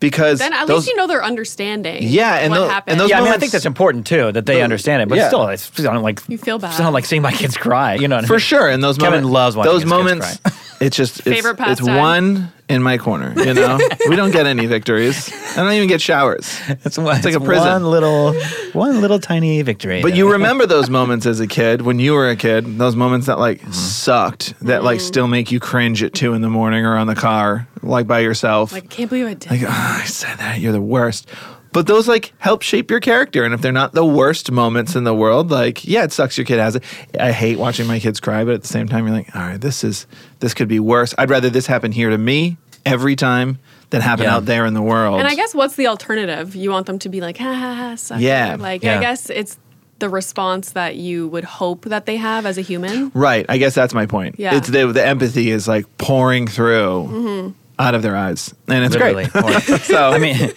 [0.01, 1.99] because Then at those- least you know they're understanding.
[2.03, 2.91] Yeah, and what tho- happened.
[2.91, 5.07] and those yeah, I mean, I think that's important too that they The- understand it.
[5.07, 5.27] But yeah.
[5.29, 6.71] still, it's I don't like You feel bad.
[6.71, 7.93] It's not like seeing my kids cry.
[7.95, 8.39] You know, what I for mean?
[8.41, 8.67] sure.
[8.67, 10.37] And those Kevin moments, loves watching those his kids moments.
[10.39, 10.51] cry.
[10.81, 13.33] It's just it's, Favorite it's one in my corner.
[13.37, 13.77] You know,
[14.09, 15.29] we don't get any victories.
[15.57, 16.59] I don't even get showers.
[16.85, 17.67] It's, one- It's like a prison.
[17.67, 18.33] One little,
[18.73, 20.01] one little tiny victory.
[20.01, 22.77] But you remember those moments as a kid when you were a kid.
[22.77, 23.71] Those moments that like Mm-hmm.
[23.71, 27.15] sucked, that like still make you cringe at two in the morning or on the
[27.15, 28.71] car, like by yourself.
[28.71, 29.51] like, I can't believe I did.
[29.51, 31.27] like "Ah, I said that you're the worst.
[31.73, 35.03] But those like help shape your character, and if they're not the worst moments in
[35.05, 36.83] the world, like yeah, it sucks your kid has it.
[37.19, 39.61] I hate watching my kids cry, but at the same time, you're like, all right,
[39.61, 40.05] this is
[40.39, 41.13] this could be worse.
[41.17, 43.59] I'd rather this happen here to me every time
[43.91, 44.35] than happen Yeah.
[44.35, 45.19] out there in the world.
[45.19, 46.55] And I guess what's the alternative?
[46.55, 48.21] You want them to be like, ha ha ha, sucker.
[48.21, 48.97] Yeah, Like, yeah.
[48.97, 49.57] I guess it's
[49.99, 53.11] the response that you would hope that they have as a human.
[53.13, 54.35] right, I guess that's my point.
[54.39, 54.55] Yeah.
[54.55, 57.49] it's the the empathy is like pouring through Mm-hmm.
[57.79, 59.25] out of their eyes, and it's Literally.
[59.27, 59.81] great.
[59.83, 60.51] So I mean,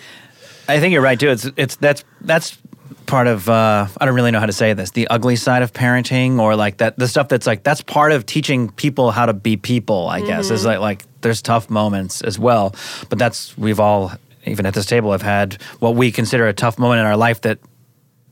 [0.68, 1.30] I think you're right too.
[1.30, 2.58] It's it's that's that's
[3.06, 4.90] part of uh, I don't really know how to say this.
[4.90, 8.26] The ugly side of parenting, or like that the stuff that's like that's part of
[8.26, 10.08] teaching people how to be people.
[10.08, 12.74] I guess is like like there's tough moments as well,
[13.08, 14.12] but that's we've all
[14.46, 17.40] even at this table have had what we consider a tough moment in our life
[17.42, 17.58] that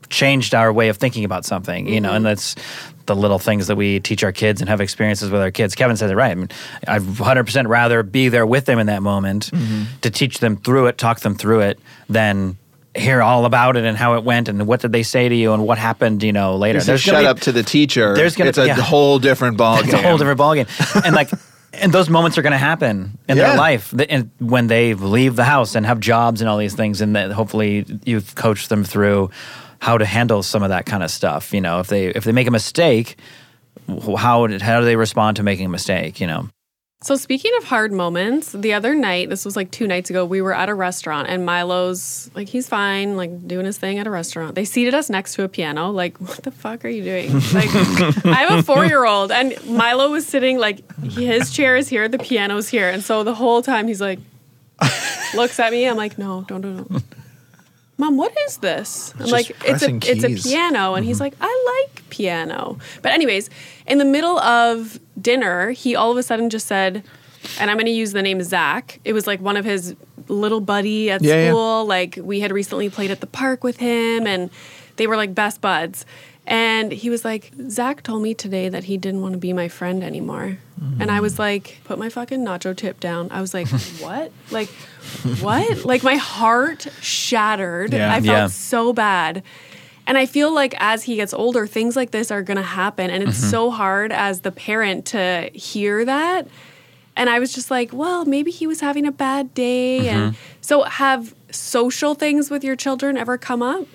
[0.09, 2.55] changed our way of thinking about something, you know, and that's
[3.05, 5.75] the little things that we teach our kids and have experiences with our kids.
[5.75, 6.31] Kevin says it right.
[6.31, 6.49] I mean,
[6.87, 9.83] I'd 100% rather be there with them in that moment mm-hmm.
[10.01, 11.79] to teach them through it, talk them through it,
[12.09, 12.57] than
[12.95, 15.53] hear all about it and how it went and what did they say to you
[15.53, 16.79] and what happened, you know, later.
[16.79, 18.13] A shut be- up to the teacher.
[18.13, 18.75] there's gonna- it's a yeah.
[18.75, 21.03] whole different ball it's a whole different ballgame.
[21.03, 21.29] and like,
[21.73, 23.47] and those moments are going to happen in Yeah.
[23.47, 27.01] their life and when they leave the house and have jobs and all these things.
[27.01, 29.31] And that hopefully you've coached them through
[29.83, 31.53] how to handle some of that kind of stuff.
[31.53, 33.17] You know, if they if they make a mistake,
[33.87, 36.21] how how do they respond to making a mistake?
[36.21, 36.47] You know,
[37.01, 40.41] So speaking of hard moments, the other night, this was like two nights ago, we
[40.41, 44.09] were at a restaurant and Milo's like he's fine, like doing his thing at a
[44.09, 44.55] restaurant.
[44.55, 45.91] They seated us next to a piano.
[45.91, 47.31] Like, what the fuck are you doing?
[47.53, 47.69] Like,
[48.25, 52.07] I have a four year old and Milo was sitting like his chair is here,
[52.07, 54.19] the piano's here, and so the whole time he's like
[55.35, 55.89] looks at me.
[55.89, 57.03] I'm like, no, don't do it.
[57.97, 59.13] Mom, what is this?
[59.19, 62.79] I'm like, it's a it's a piano, and he's like, I like piano.
[63.01, 63.49] But anyways,
[63.85, 67.03] in the middle of dinner, he all of a sudden just said,
[67.59, 68.99] and I'm going to use the name Zach.
[69.05, 69.95] It was like one of his
[70.27, 71.49] little buddy at Yeah, yeah.
[71.49, 71.85] school.
[71.85, 74.49] Like we had recently played at the park with him, and
[74.95, 76.05] they were like best buds.
[76.45, 79.69] And he was like, Zach told me today that he didn't want to be my
[79.69, 80.57] friend anymore.
[80.99, 83.29] And I was like, put my fucking nacho tip down.
[83.31, 83.67] I was like,
[83.99, 84.31] what?
[84.51, 84.69] Like,
[85.39, 85.85] what?
[85.85, 87.93] like my heart shattered.
[87.93, 88.11] Yeah.
[88.11, 88.47] I felt Yeah.
[88.47, 89.43] so bad.
[90.05, 93.09] And I feel like as he gets older, things like this are going to happen.
[93.09, 93.49] And it's mm-hmm.
[93.49, 96.47] so hard as the parent to hear that.
[97.15, 100.09] And I was just like, well, maybe he was having a bad day.
[100.09, 100.41] And mm-hmm.
[100.61, 103.85] so, have social things with your children ever come up?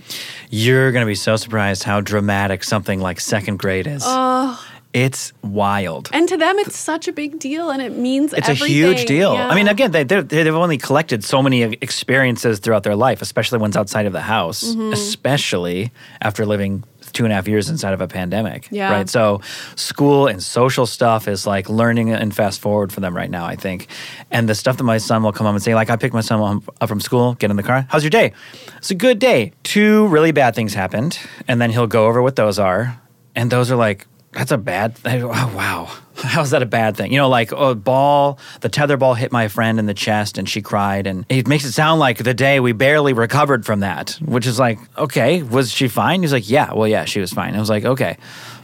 [0.51, 4.03] you're going to be so surprised how dramatic something like second grade is.
[4.07, 4.64] Oh,
[5.05, 6.11] It's wild.
[6.12, 8.66] And to them, it's such a big deal and it means It's everything.
[8.76, 9.34] a huge deal.
[9.34, 9.49] Yeah.
[9.49, 13.59] I mean, again, they, they're, they've only collected so many experiences throughout their life, especially
[13.59, 14.92] ones outside of the house, Mm-hmm.
[14.92, 16.82] especially after living
[17.12, 18.68] two and a half years inside of a pandemic.
[18.70, 18.92] Yeah.
[18.92, 19.09] Right.
[19.09, 19.40] So,
[19.76, 23.57] school and social stuff is like learning and fast forward for them right now, I
[23.57, 23.86] think.
[24.30, 26.20] And the stuff that my son will come home and say, like, I picked my
[26.20, 27.86] son up from school, get in the car.
[27.88, 28.32] How's your day?
[28.78, 29.53] It's a good day.
[29.62, 31.18] Two really bad things happened.
[31.49, 33.01] And then he'll go over what those are.
[33.34, 34.07] And those are like,
[34.39, 35.24] that's a bad thing.
[35.24, 35.93] Oh, wow.
[36.14, 37.11] How's that a bad thing?
[37.11, 40.49] You know, like a ball, the tether ball hit my friend in the chest and
[40.49, 41.09] she cried.
[41.09, 44.61] And it makes it sound like the day we barely recovered from that, which is
[44.61, 46.22] like, okay, was she fine?
[46.22, 47.57] He's like, yeah, well, yeah, she was fine.
[47.57, 48.16] I was like, okay.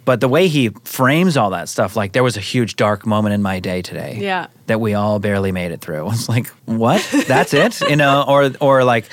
[0.04, 3.34] But the way he frames all that stuff, like there was a huge dark moment
[3.34, 4.18] in my day today.
[4.20, 4.48] Yeah.
[4.66, 6.10] That we all barely made it through.
[6.12, 7.06] It's like, what?
[7.26, 7.80] That's it?
[7.82, 9.06] You know, or or like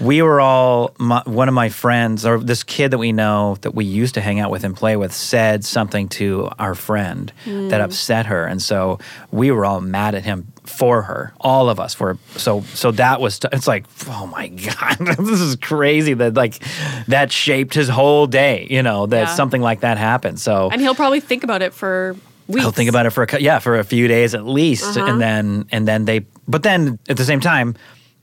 [0.00, 3.74] we were all my, one of my friends or this kid that we know that
[3.74, 7.80] we used to hang out with and play with said something to our friend that
[7.80, 7.84] mm.
[7.84, 8.98] upset her, and so
[9.30, 11.32] we were all mad at him for her.
[11.40, 12.18] All of us were.
[12.36, 13.40] So so that was.
[13.52, 16.62] It's like oh my god, this is crazy that like
[17.06, 18.66] that shaped his whole day.
[18.70, 19.34] You know that Yeah.
[19.34, 20.38] something like that happened.
[20.40, 22.16] So And he'll probably think about it for
[22.46, 22.64] weeks.
[22.64, 25.06] I'll think about it for a yeah for a few days at least, Uh-huh.
[25.06, 26.26] and then and then they.
[26.46, 27.74] But then at the same time,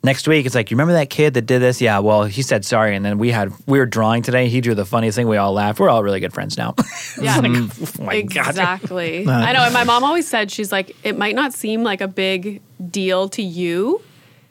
[0.05, 1.81] next week it's like you remember that kid that did this?
[1.81, 4.47] Yeah, well he said sorry, and then we had we were drawing today.
[4.47, 5.27] He drew the funniest thing.
[5.27, 5.79] We all laughed.
[5.79, 6.75] We're all really good friends now.
[7.21, 7.37] Yeah.
[7.45, 7.69] oh
[8.01, 8.49] my god.
[8.49, 9.25] exactly.
[9.27, 9.61] I know.
[9.63, 13.29] And my mom always said, she's like, it might not seem like a big deal
[13.29, 14.01] to you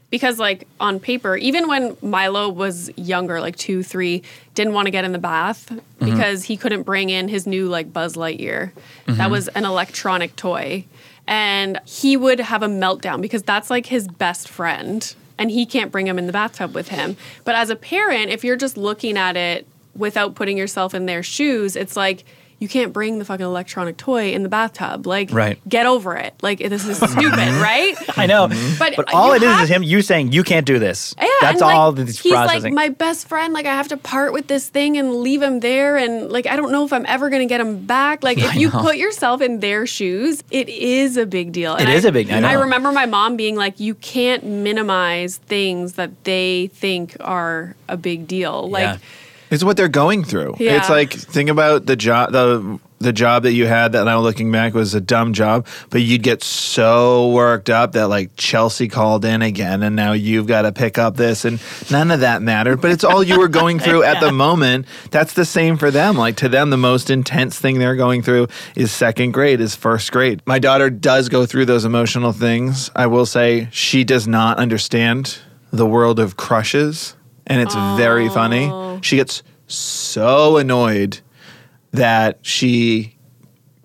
[0.08, 4.22] because, like, on paper, even when Milo was younger, like two, three,
[4.54, 6.06] didn't want to get in the bath Mm-hmm.
[6.12, 8.72] because he couldn't bring in his new, like, Buzz Lightyear.
[9.06, 9.16] Mm-hmm.
[9.16, 10.86] That was an electronic toy.
[11.26, 15.14] And he would have a meltdown because that's like his best friend.
[15.38, 17.16] And he can't bring him in the bathtub with him.
[17.44, 19.66] But as a parent, if you're just looking at it
[19.96, 22.24] without putting yourself in their shoes, it's like
[22.58, 25.06] you can't bring the fucking electronic toy in the bathtub.
[25.06, 25.58] Like, Right.
[25.68, 26.34] get over it.
[26.42, 27.94] Like, this is stupid, right?
[28.18, 28.78] I know, mm-hmm.
[28.78, 29.82] But but, all it is is him.
[29.82, 31.14] You saying you can't do this.
[31.20, 32.62] Yeah, that's and, like, all he's processing.
[32.62, 33.52] like my best friend.
[33.52, 36.56] Like I have to part with this thing and leave him there, and like I
[36.56, 38.22] don't know if I'm ever gonna get him back.
[38.22, 41.74] Like if you put yourself in their shoes, it is a big deal.
[41.76, 42.36] It And is a big- deal.
[42.36, 42.60] I know.
[42.60, 48.26] remember my mom being like, "You can't minimize things that they think are a big
[48.26, 48.82] deal." Like.
[48.84, 48.96] Yeah.
[49.54, 50.56] It's what they're going through.
[50.58, 50.78] Yeah.
[50.78, 54.50] It's like think about the job the the job that you had that now looking
[54.50, 59.24] back was a dumb job, but you'd get so worked up that like Chelsea called
[59.24, 62.80] in again and now you've got to pick up this and none of that mattered,
[62.80, 64.86] but it's all you were going through at the moment.
[65.10, 66.16] That's the same for them.
[66.16, 70.10] Like to them the most intense thing they're going through is second grade, is first
[70.10, 70.42] grade.
[70.46, 72.90] My daughter does go through those emotional things.
[72.96, 75.38] I will say she does not understand
[75.72, 78.68] the world of crushes and it's very funny.
[78.70, 78.93] Oh.
[79.04, 81.20] She gets so annoyed
[81.92, 83.14] that she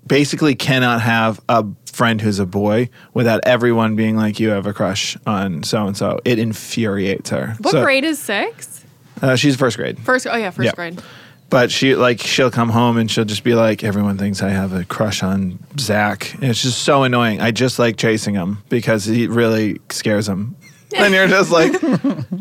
[0.07, 4.73] basically cannot have a friend who's a boy without everyone being like, "You have a
[4.73, 7.55] crush on so and so." It infuriates her.
[7.59, 8.83] what So- grade is six?
[9.21, 9.99] Uh, she's first grade.
[9.99, 10.25] First.
[10.29, 10.71] Oh yeah, first Yeah.
[10.75, 11.01] grade.
[11.49, 14.71] But she like she'll come home and she'll just be like, everyone thinks I have
[14.71, 16.33] a crush on Zach.
[16.35, 17.41] And it's just so annoying.
[17.41, 20.55] I just like chasing him because he really scares him.
[20.95, 21.73] and you're just like,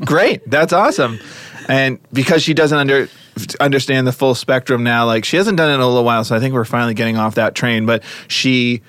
[0.04, 1.18] great, that's awesome.
[1.68, 3.08] And because she doesn't under
[3.60, 6.34] understand the full spectrum now, like she hasn't done it in a little while, so
[6.34, 7.84] I think we're finally getting off that train.
[7.84, 8.82] But she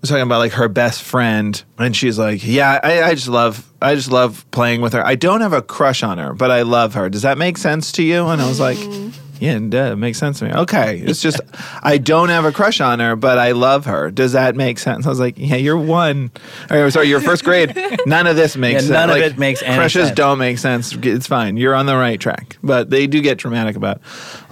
[0.00, 3.72] was talking about like her best friend, and she's like, "Yeah, I, I just love,
[3.80, 5.06] I just love playing with her.
[5.06, 7.08] I don't have a crush on her, but I love her.
[7.08, 9.14] Does that make sense to you?" And I was like, mm.
[9.40, 9.92] "Yeah, it does.
[9.92, 10.52] It makes sense to me.
[10.52, 11.40] Okay, it's just
[11.82, 14.10] I don't have a crush on her, but I love her.
[14.10, 16.30] Does that make sense?" I was like, "Yeah, you're one.
[16.70, 17.76] Or, sorry, you're first grade.
[18.06, 18.90] None of this makes Yeah, sense.
[18.90, 20.16] none of Like, it makes any crushes sense.
[20.16, 20.92] don't make sense.
[20.94, 21.56] It's fine.
[21.56, 24.00] You're on the right track, but they do get dramatic about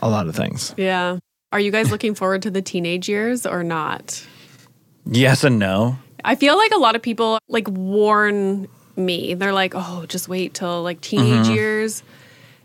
[0.00, 0.74] a lot of things.
[0.76, 1.18] Yeah.
[1.52, 4.26] Are you guys looking forward to the teenage years or not?
[5.04, 5.98] yes and no.
[6.24, 9.34] I feel like a lot of people like warn me.
[9.34, 11.54] They're like, "Oh, just wait till like teenage Mm-hmm.
[11.54, 12.02] years.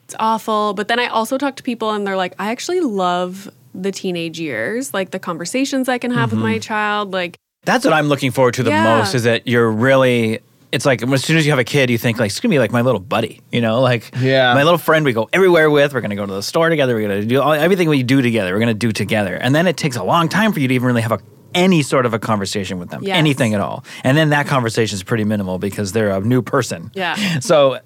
[0.08, 3.49] It's awful." But then I also talk to people and they're like, "I actually love
[3.76, 6.47] the teenage years, like the conversations I can have with Mm-hmm.
[6.47, 8.97] my child, like That's what I'm looking forward to the Yeah.
[8.99, 9.14] most.
[9.14, 10.39] Is that you're really.
[10.72, 12.60] It's like as soon as you have a kid, you think like it's gonna be
[12.60, 14.53] like my little buddy, you know, like Yeah.
[14.53, 15.05] my little friend.
[15.05, 15.93] We go everywhere with.
[15.93, 16.95] We're gonna go to the store together.
[16.95, 18.53] We're gonna do all, everything we do together.
[18.53, 20.88] We're gonna do together, and then it takes a long time for you to even
[20.88, 21.20] really have a
[21.55, 23.16] any sort of a conversation with them, Yes.
[23.18, 23.84] anything at all.
[24.03, 26.91] And then that conversation is pretty minimal because they're a new person.
[26.93, 27.16] Yeah.
[27.41, 27.80] So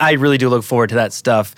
[0.00, 1.54] I really do look forward to that stuff.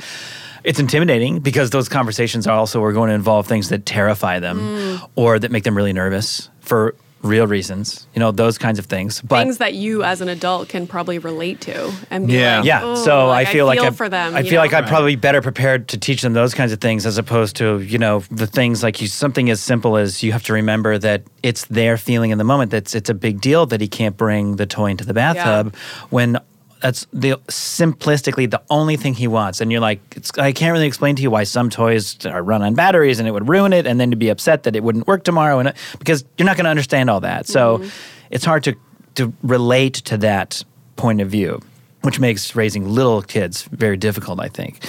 [0.63, 4.59] It's intimidating because those conversations are also are going to involve things that terrify them
[4.61, 5.09] Mm.
[5.17, 8.07] or that make them really nervous for real reasons.
[8.15, 9.21] You know, those kinds of things.
[9.21, 12.59] But things that you as an adult can probably relate to and be Yeah.
[12.59, 14.35] like, yeah, "Oh," so like, I feel like I, for them.
[14.35, 14.59] I feel know?
[14.61, 17.81] like I'm probably better prepared to teach them those kinds of things as opposed to
[17.81, 21.23] you know the things like you something as simple as you have to remember that
[21.43, 24.57] it's their feeling in the moment that's it's a big deal that he can't bring
[24.57, 25.75] the toy into the bathtub
[26.09, 26.39] when
[26.81, 30.87] that's the simplistically the only thing he wants and you're like it's, I can't really
[30.87, 33.87] explain to you why some toys are run on batteries and it would ruin it
[33.87, 36.65] and then to be upset that it wouldn't work tomorrow and because you're not going
[36.65, 37.89] to understand all that so Mm-hmm.
[38.31, 38.75] it's hard to
[39.15, 40.65] to relate to that
[40.97, 41.61] point of view
[42.03, 44.83] which makes raising little kids very difficult, I think.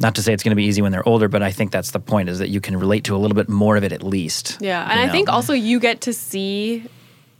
[0.00, 1.92] Not to say it's going to be easy when they're older, but I think that's
[1.92, 4.02] the point is that you can relate to a little bit more of it at
[4.02, 4.58] least.
[4.60, 6.84] Yeah, and you I think also you get to see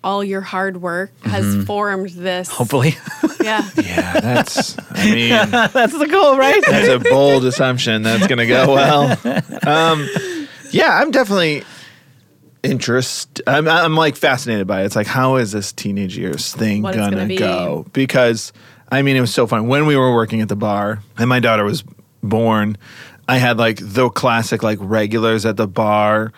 [0.05, 2.49] all your hard work has formed this.
[2.49, 2.57] Mm-hmm.
[2.57, 2.95] hopefully
[3.43, 3.69] Yeah.
[3.77, 4.77] Yeah, that's.
[4.91, 5.29] I mean.
[5.31, 6.63] that's the goal, right?
[6.67, 8.03] That's a bold assumption.
[8.03, 9.13] That's going to go well.
[9.67, 10.09] Um,
[10.71, 11.63] yeah, I'm definitely
[12.63, 13.43] interested.
[13.49, 14.87] I'm, I'm like fascinated by it.
[14.87, 17.37] It's like, how is this teenage years thing What it's going gonna to be.
[17.39, 17.87] go?
[17.93, 18.53] Because,
[18.91, 19.69] I mean, it was so fun.
[19.69, 21.85] When we were working at the bar and my daughter was
[22.23, 22.77] born,
[23.29, 26.33] I had like the classic like regulars at the bar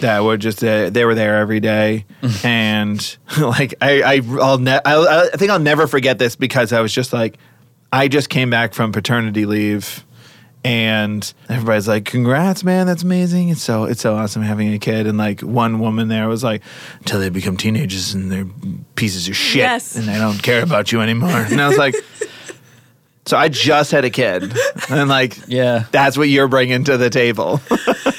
[0.00, 2.04] that were just uh, they were there every day,
[2.44, 6.80] and like I I I'll ne- I, I think I'll never forget this because I
[6.80, 7.38] was just like
[7.92, 10.04] I just came back from paternity leave.
[10.64, 12.88] And everybody's like, "Congrats, man!
[12.88, 13.48] That's amazing!
[13.50, 16.62] It's so it's so awesome having a kid." And like one woman there was like,
[16.98, 18.44] "Until they become teenagers and they're
[18.96, 19.94] pieces of shit, Yes.
[19.94, 21.94] and they don't care about you anymore." And I was like,
[23.28, 24.52] "So I just had a kid,
[24.90, 25.84] and like, Yeah.
[25.92, 27.60] that's what you're bringing to the table."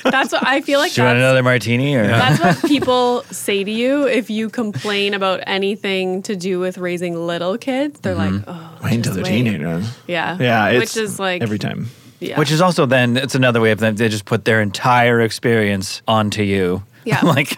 [0.09, 0.91] That's what I feel like.
[0.93, 1.93] Do you want another martini?
[1.93, 6.79] Or That's what people say to you if you complain about anything to do with
[6.79, 7.99] raising little kids.
[7.99, 8.85] They're like, oh, Mm-hmm.
[8.85, 9.85] Wait until they're teenagers.
[10.07, 10.35] Yeah.
[10.39, 11.89] Yeah, it's Which is like, every time.
[12.19, 12.39] yeah.
[12.39, 13.97] Which is also then it's another way of them.
[13.97, 16.81] They just put their entire experience onto you.
[17.05, 17.21] Yeah.
[17.21, 17.55] like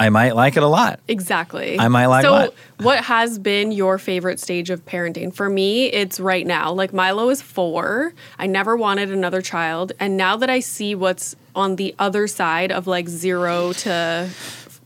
[0.00, 1.00] I might like it a lot.
[1.08, 1.78] Exactly.
[1.78, 2.26] I might like it.
[2.26, 2.54] So, what?
[2.80, 5.34] what has been your favorite stage of parenting?
[5.34, 6.72] For me, it's right now.
[6.72, 8.12] Like Milo is four.
[8.38, 12.72] I never wanted another child, and now that I see what's on the other side
[12.72, 14.28] of like zero to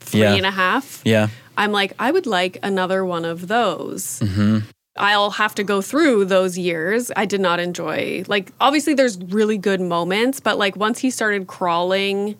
[0.00, 0.34] three Yeah.
[0.34, 1.28] and a half, Yeah.
[1.56, 4.20] I'm like, I would like another one of those.
[4.20, 4.58] Mm-hmm.
[4.96, 7.10] I'll have to go through those years.
[7.16, 8.24] I did not enjoy.
[8.26, 12.36] Like, obviously, there's really good moments, but like once he started crawling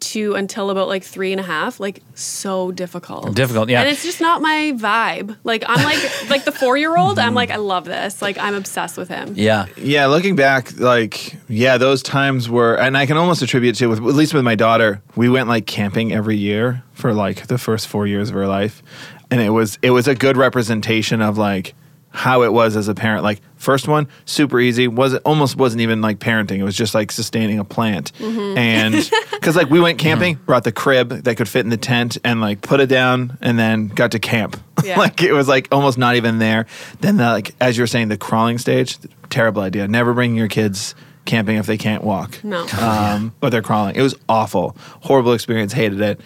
[0.00, 3.34] to until about like three and a half, like so difficult.
[3.34, 3.80] Difficult, yeah.
[3.80, 5.36] And it's just not my vibe.
[5.44, 7.18] Like I'm like like the four year old.
[7.18, 7.28] Mm-hmm.
[7.28, 8.20] I'm like I love this.
[8.22, 9.34] Like I'm obsessed with him.
[9.36, 9.66] Yeah.
[9.76, 13.98] Yeah, looking back, like yeah, those times were, and I can almost attribute to with
[13.98, 15.02] at least with my daughter.
[15.16, 18.82] We went like camping every year for like the first four years of her life,
[19.30, 21.74] and it was it was a good representation of like
[22.10, 23.22] how it was as a parent.
[23.22, 24.88] Like first one, super easy.
[24.88, 26.58] Was it almost wasn't even like parenting.
[26.58, 28.94] It was just like sustaining a plant, and
[29.30, 32.40] because like we went camping, brought the crib that could fit in the tent, and
[32.40, 34.60] like put it down, and then got to camp.
[34.84, 34.98] Yeah.
[34.98, 36.66] like it was like almost not even there.
[37.00, 38.98] Then the, like as you were saying, the crawling stage,
[39.30, 39.86] terrible idea.
[39.86, 40.94] Never bring your kids
[41.26, 42.42] camping if they can't walk.
[42.42, 42.66] No.
[42.80, 43.94] Um, but they're crawling.
[43.94, 44.76] It was awful.
[45.02, 45.72] Horrible experience.
[45.72, 46.20] Hated it.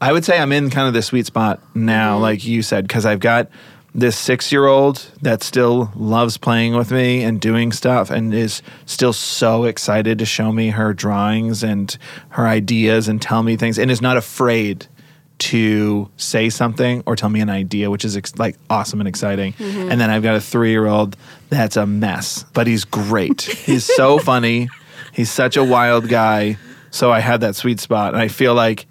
[0.00, 3.04] I would say I'm in kind of the sweet spot now, like you said, because
[3.04, 3.50] I've got
[3.94, 8.62] this six year old that still loves playing with me and doing stuff and is
[8.86, 11.96] still so excited to show me her drawings and
[12.30, 14.86] her ideas and tell me things and is not afraid
[15.38, 19.52] to say something or tell me an idea, which is ex- like awesome and exciting.
[19.54, 19.90] Mm-hmm.
[19.90, 21.16] And then I've got a three year old
[21.48, 23.42] that's a mess, but he's great.
[23.66, 24.68] he's so funny.
[25.12, 26.58] He's such a wild guy.
[26.90, 28.86] So I had that sweet spot, and I feel like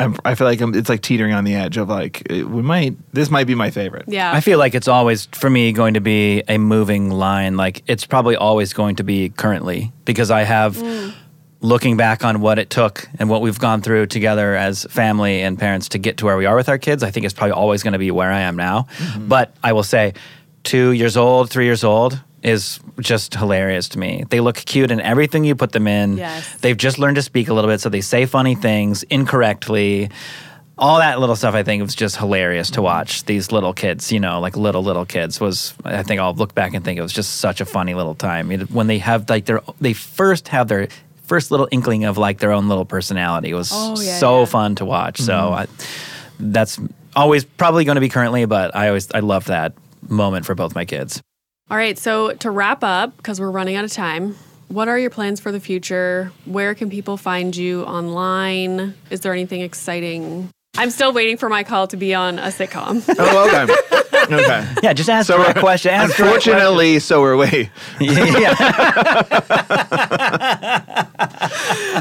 [0.00, 2.96] I'm, I feel like I'm, it's like teetering on the edge of like we might.
[3.12, 4.04] This might be my favorite.
[4.06, 4.32] Yeah.
[4.32, 7.56] I feel like it's always for me going to be a moving line.
[7.56, 11.12] Like it's probably always going to be currently because I have mm.
[11.60, 15.58] looking back on what it took and what we've gone through together as family and
[15.58, 17.02] parents to get to where we are with our kids.
[17.02, 18.86] I think it's probably always going to be where I am now.
[18.98, 19.28] Mm-hmm.
[19.28, 20.14] But I will say,
[20.62, 24.24] two years old, three years old is just hilarious to me.
[24.30, 26.16] They look cute in everything you put them in.
[26.16, 26.56] Yes.
[26.60, 30.10] They've just learned to speak a little bit, so they say funny things incorrectly.
[30.76, 33.24] All that little stuff, I think, was just hilarious to watch.
[33.24, 36.74] These little kids, you know, like little little kids, was I think I'll look back
[36.74, 39.28] and think it was just such a funny little time You know, when they have
[39.28, 40.86] like their they first have their
[41.24, 43.50] first little inkling of like their own little personality.
[43.50, 44.44] It was Oh, yeah, so yeah.
[44.46, 45.18] fun to watch.
[45.18, 45.54] So mm-hmm.
[45.54, 45.66] I,
[46.38, 46.78] that's
[47.16, 49.72] always probably going to be currently, but I always I love that
[50.08, 51.20] moment for both my kids.
[51.70, 51.98] All right.
[51.98, 54.36] So to wrap up, because we're running out of time,
[54.68, 56.32] what are your plans for the future?
[56.44, 58.94] Where can people find you online?
[59.10, 60.50] Is there anything exciting?
[60.76, 63.02] I'm still waiting for my call to be on a sitcom.
[63.18, 63.98] Oh, okay.
[64.32, 64.66] okay.
[64.82, 65.92] Yeah, just ask So the right we're- question.
[65.92, 66.52] Ask the right question.
[66.54, 67.70] Unfortunately, so are we.
[68.00, 68.54] yeah.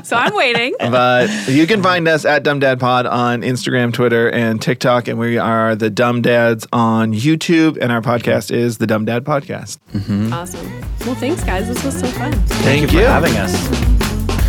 [0.04, 0.76] so I'm waiting.
[0.98, 5.20] But you can find us at Dumb Dad Pod on Instagram, Twitter, and TikTok, and
[5.20, 9.78] we are the Dumb Dads on YouTube, and our podcast is the Dumb Dad Podcast.
[9.94, 10.34] Mm-hmm.
[10.34, 10.82] Awesome.
[11.06, 11.68] Well, thanks, guys.
[11.68, 12.34] This was so fun.
[12.64, 13.54] Thank you for having us.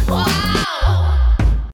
[0.08, 0.44] Why?